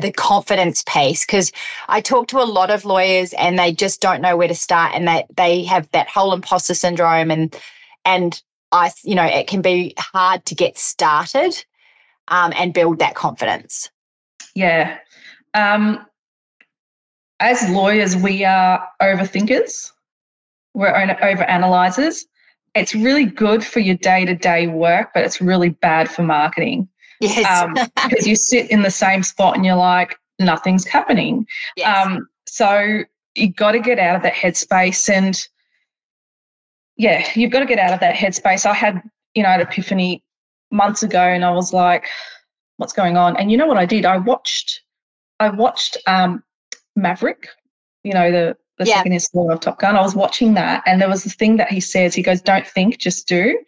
the 0.00 0.10
confidence 0.10 0.82
piece 0.88 1.24
because 1.24 1.52
I 1.88 2.00
talk 2.00 2.28
to 2.28 2.38
a 2.38 2.44
lot 2.44 2.70
of 2.70 2.84
lawyers 2.84 3.32
and 3.34 3.58
they 3.58 3.72
just 3.72 4.00
don't 4.00 4.20
know 4.20 4.36
where 4.36 4.48
to 4.48 4.54
start 4.54 4.94
and 4.94 5.06
they 5.06 5.24
they 5.36 5.64
have 5.64 5.88
that 5.92 6.08
whole 6.08 6.32
imposter 6.32 6.74
syndrome 6.74 7.30
and 7.30 7.56
and 8.04 8.40
I, 8.72 8.90
you 9.04 9.14
know, 9.14 9.24
it 9.24 9.46
can 9.46 9.62
be 9.62 9.94
hard 9.98 10.44
to 10.46 10.54
get 10.54 10.76
started 10.76 11.64
um, 12.28 12.52
and 12.56 12.74
build 12.74 12.98
that 12.98 13.14
confidence. 13.14 13.90
Yeah. 14.56 14.98
Um, 15.54 16.04
as 17.40 17.68
lawyers, 17.68 18.16
we 18.16 18.44
are 18.44 18.88
overthinkers. 19.02 19.92
We're 20.74 20.94
over 21.22 21.44
analyzers. 21.44 22.24
It's 22.74 22.94
really 22.94 23.26
good 23.26 23.64
for 23.64 23.80
your 23.80 23.96
day 23.96 24.24
to 24.24 24.34
day 24.34 24.66
work, 24.66 25.10
but 25.14 25.24
it's 25.24 25.40
really 25.40 25.68
bad 25.68 26.10
for 26.10 26.22
marketing. 26.22 26.88
Yes. 27.20 27.46
Um, 27.50 27.74
because 28.08 28.26
you 28.26 28.34
sit 28.34 28.70
in 28.70 28.82
the 28.82 28.90
same 28.90 29.22
spot 29.22 29.56
and 29.56 29.64
you're 29.64 29.76
like, 29.76 30.18
nothing's 30.38 30.86
happening. 30.86 31.46
Yes. 31.76 32.06
Um, 32.06 32.26
so 32.46 33.02
you've 33.34 33.56
got 33.56 33.72
to 33.72 33.80
get 33.80 33.98
out 33.98 34.16
of 34.16 34.22
that 34.22 34.34
headspace 34.34 35.08
and 35.10 35.46
yeah, 36.96 37.28
you've 37.34 37.52
got 37.52 37.60
to 37.60 37.66
get 37.66 37.78
out 37.78 37.92
of 37.92 38.00
that 38.00 38.14
headspace. 38.14 38.64
I 38.64 38.72
had, 38.72 39.02
you 39.34 39.42
know, 39.42 39.50
an 39.50 39.60
epiphany 39.60 40.22
months 40.70 41.02
ago 41.02 41.20
and 41.20 41.44
I 41.44 41.50
was 41.50 41.74
like, 41.74 42.06
what's 42.76 42.92
going 42.92 43.16
on? 43.16 43.36
And 43.36 43.50
you 43.50 43.56
know 43.56 43.66
what 43.66 43.78
I 43.78 43.86
did? 43.86 44.04
I 44.04 44.18
watched 44.18 44.82
I 45.38 45.50
watched 45.50 45.98
um, 46.06 46.42
Maverick, 46.94 47.48
you 48.02 48.12
know, 48.12 48.30
the 48.30 48.56
the 48.78 48.86
yeah. 48.86 48.96
second 48.96 49.12
installment 49.12 49.54
of 49.54 49.60
Top 49.60 49.78
Gun. 49.78 49.96
I 49.96 50.02
was 50.02 50.14
watching 50.14 50.54
that 50.54 50.82
and 50.86 51.00
there 51.00 51.08
was 51.08 51.24
this 51.24 51.34
thing 51.34 51.56
that 51.56 51.70
he 51.70 51.80
says, 51.80 52.14
he 52.14 52.22
goes, 52.22 52.40
Don't 52.40 52.66
think, 52.66 52.98
just 52.98 53.26
do. 53.26 53.58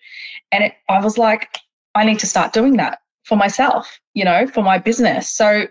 And 0.53 0.65
it, 0.65 0.75
I 0.89 1.01
was 1.01 1.19
like, 1.19 1.59
I 1.95 2.05
need 2.05 2.19
to 2.21 2.27
start 2.27 2.53
doing 2.53 2.77
that 2.77 3.01
for 3.25 3.37
myself, 3.37 4.01
you 4.15 4.25
know, 4.25 4.47
for 4.47 4.63
my 4.63 4.79
business. 4.79 5.31
So 5.31 5.67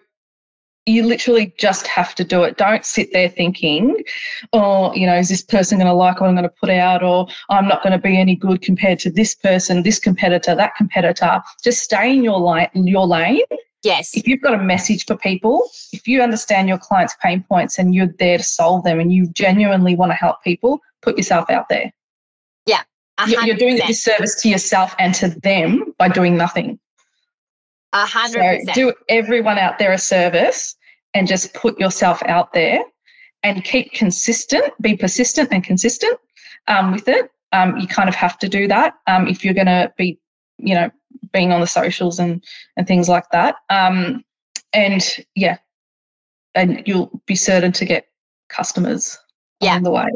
you 0.88 1.04
literally 1.04 1.54
just 1.58 1.86
have 1.86 2.16
to 2.16 2.24
do 2.24 2.44
it. 2.44 2.58
Don't 2.58 2.86
sit 2.86 3.12
there 3.12 3.30
thinking, 3.30 4.04
oh, 4.54 4.94
you 4.94 5.06
know, 5.06 5.18
is 5.18 5.30
this 5.30 5.42
person 5.42 5.78
going 5.78 5.88
to 5.88 5.94
like 5.94 6.22
what 6.22 6.28
I'm 6.30 6.36
going 6.36 6.44
to 6.44 6.50
put 6.50 6.70
out, 6.70 7.04
or 7.04 7.28
I'm 7.50 7.68
not 7.68 7.84
going 7.84 7.92
to 7.92 8.00
be 8.00 8.18
any 8.18 8.36
good 8.36 8.62
compared 8.62 9.00
to 9.00 9.12
this 9.12 9.36
person, 9.36 9.84
this 9.84 10.00
competitor, 10.00 10.56
that 10.56 10.76
competitor. 10.76 11.42
Just 11.64 11.84
stay 11.84 12.14
in 12.14 12.24
your 12.24 12.40
lane. 12.40 12.70
Your 12.74 13.06
lane. 13.06 13.42
Yes. 13.84 14.16
If 14.16 14.28
you've 14.28 14.42
got 14.42 14.54
a 14.54 14.64
message 14.64 15.06
for 15.06 15.16
people, 15.16 15.70
if 15.92 16.08
you 16.08 16.22
understand 16.22 16.68
your 16.68 16.78
clients' 16.78 17.16
pain 17.22 17.44
points 17.48 17.78
and 17.78 17.94
you're 17.94 18.14
there 18.18 18.38
to 18.38 18.44
solve 18.44 18.84
them, 18.84 19.00
and 19.00 19.12
you 19.12 19.28
genuinely 19.28 19.96
want 19.96 20.12
to 20.12 20.16
help 20.16 20.44
people, 20.44 20.80
put 21.02 21.18
yourself 21.18 21.50
out 21.50 21.70
there. 21.70 21.92
Yeah. 22.66 22.82
100%. 23.20 23.46
You're 23.46 23.58
doing 23.58 23.82
a 23.82 23.88
disservice 23.88 24.42
to 24.42 24.50
yourself 24.50 24.96
and 25.00 25.14
to 25.16 25.30
them 25.30 25.94
by 25.98 26.08
doing 26.08 26.38
nothing. 26.38 26.80
A 27.94 28.06
hundred 28.06 28.62
so 28.66 28.74
do 28.74 28.94
everyone 29.10 29.58
out 29.58 29.80
there 29.80 29.94
a 29.94 29.98
service 29.98 30.76
and 31.14 31.28
just 31.28 31.54
put 31.54 31.80
yourself 31.80 32.22
out 32.26 32.54
there 32.54 32.82
and 33.44 33.64
keep 33.64 33.92
consistent, 33.94 34.74
be 34.82 34.96
persistent 34.96 35.50
and 35.52 35.64
consistent 35.64 36.20
um, 36.68 36.92
with 36.92 37.08
it. 37.08 37.32
Um, 37.54 37.78
you 37.78 37.88
kind 37.88 38.10
of 38.10 38.16
have 38.16 38.38
to 38.40 38.50
do 38.50 38.68
that 38.68 38.96
um, 39.08 39.28
if 39.28 39.44
you're 39.44 39.54
going 39.54 39.68
to 39.68 39.92
be, 39.98 40.20
you 40.58 40.76
know, 40.76 40.92
being 41.32 41.52
on 41.52 41.62
the 41.62 41.68
socials 41.68 42.20
and 42.20 42.44
and 42.76 42.86
things 42.86 43.08
like 43.08 43.30
that. 43.32 43.56
Um, 43.70 44.24
and 44.74 45.04
yeah, 45.36 45.58
and 46.56 46.84
you'll 46.86 47.22
be 47.26 47.36
certain 47.36 47.72
to 47.74 47.86
get 47.86 48.08
customers 48.50 49.18
yeah. 49.62 49.76
on 49.76 49.84
the 49.84 49.92
way. 49.92 50.08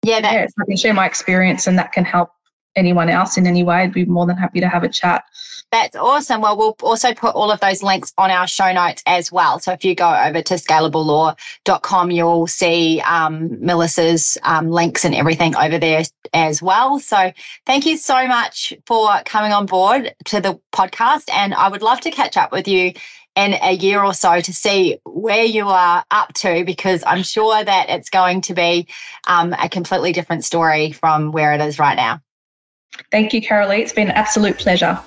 yeah, 0.03 0.21
that- 0.21 0.33
yeah, 0.33 0.45
I 0.61 0.65
can 0.65 0.77
share 0.77 0.93
my 0.93 1.07
experience 1.07 1.65
and 1.65 1.79
that 1.79 1.91
can 1.91 2.05
help 2.05 2.29
anyone 2.77 3.09
else 3.09 3.37
in 3.37 3.45
any 3.45 3.63
way, 3.63 3.77
I'd 3.77 3.93
be 3.93 4.05
more 4.05 4.25
than 4.25 4.37
happy 4.37 4.61
to 4.61 4.69
have 4.69 4.83
a 4.83 4.89
chat. 4.89 5.23
That's 5.71 5.97
awesome. 5.97 6.39
Well, 6.39 6.57
we'll 6.57 6.77
also 6.81 7.13
put 7.13 7.35
all 7.35 7.51
of 7.51 7.59
those 7.59 7.83
links 7.83 8.13
on 8.17 8.31
our 8.31 8.47
show 8.47 8.71
notes 8.71 9.03
as 9.05 9.33
well. 9.33 9.59
So 9.59 9.73
if 9.73 9.83
you 9.83 9.95
go 9.95 10.09
over 10.09 10.41
to 10.41 10.53
scalablelaw.com, 10.53 12.11
you'll 12.11 12.47
see 12.47 13.01
um, 13.01 13.49
Melissa's 13.59 14.37
um, 14.43 14.69
links 14.69 15.03
and 15.03 15.13
everything 15.13 15.57
over 15.57 15.77
there 15.77 16.03
as 16.33 16.61
well. 16.61 16.99
So 16.99 17.33
thank 17.65 17.85
you 17.85 17.97
so 17.97 18.27
much 18.27 18.73
for 18.85 19.09
coming 19.25 19.51
on 19.51 19.65
board 19.65 20.15
to 20.25 20.39
the 20.39 20.57
podcast. 20.71 21.29
And 21.33 21.53
I 21.53 21.67
would 21.67 21.81
love 21.81 21.99
to 22.01 22.11
catch 22.11 22.37
up 22.37 22.53
with 22.53 22.69
you 22.69 22.93
in 23.35 23.53
a 23.61 23.73
year 23.73 24.01
or 24.01 24.13
so 24.13 24.39
to 24.39 24.53
see 24.53 24.97
where 25.05 25.43
you 25.43 25.67
are 25.67 26.03
up 26.09 26.33
to 26.33 26.63
because 26.65 27.03
I'm 27.05 27.23
sure 27.23 27.61
that 27.61 27.89
it's 27.89 28.09
going 28.09 28.41
to 28.41 28.53
be 28.53 28.87
um, 29.27 29.53
a 29.53 29.67
completely 29.67 30.13
different 30.13 30.45
story 30.45 30.93
from 30.93 31.33
where 31.33 31.53
it 31.53 31.61
is 31.61 31.77
right 31.77 31.95
now. 31.95 32.21
Thank 33.11 33.33
you, 33.33 33.41
Carolee. 33.41 33.79
It's 33.79 33.93
been 33.93 34.09
an 34.09 34.15
absolute 34.15 34.57
pleasure. 34.57 34.99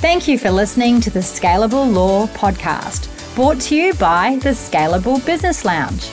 Thank 0.00 0.26
you 0.26 0.38
for 0.38 0.50
listening 0.50 1.00
to 1.02 1.10
the 1.10 1.20
Scalable 1.20 1.92
Law 1.92 2.26
Podcast, 2.28 3.34
brought 3.34 3.60
to 3.62 3.76
you 3.76 3.92
by 3.94 4.38
the 4.42 4.50
Scalable 4.50 5.24
Business 5.26 5.64
Lounge. 5.64 6.08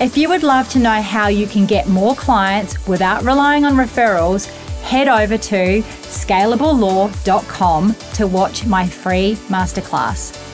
If 0.00 0.16
you 0.16 0.28
would 0.28 0.42
love 0.42 0.68
to 0.70 0.78
know 0.78 1.02
how 1.02 1.28
you 1.28 1.46
can 1.46 1.66
get 1.66 1.88
more 1.88 2.14
clients 2.14 2.86
without 2.86 3.24
relying 3.24 3.64
on 3.64 3.74
referrals, 3.74 4.46
head 4.82 5.08
over 5.08 5.38
to 5.38 5.82
scalablelaw.com 5.82 7.94
to 8.14 8.26
watch 8.26 8.66
my 8.66 8.86
free 8.86 9.34
masterclass. 9.48 10.44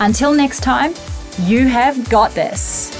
Until 0.00 0.32
next 0.32 0.60
time, 0.60 0.94
you 1.40 1.66
have 1.66 2.08
got 2.08 2.32
this. 2.32 2.90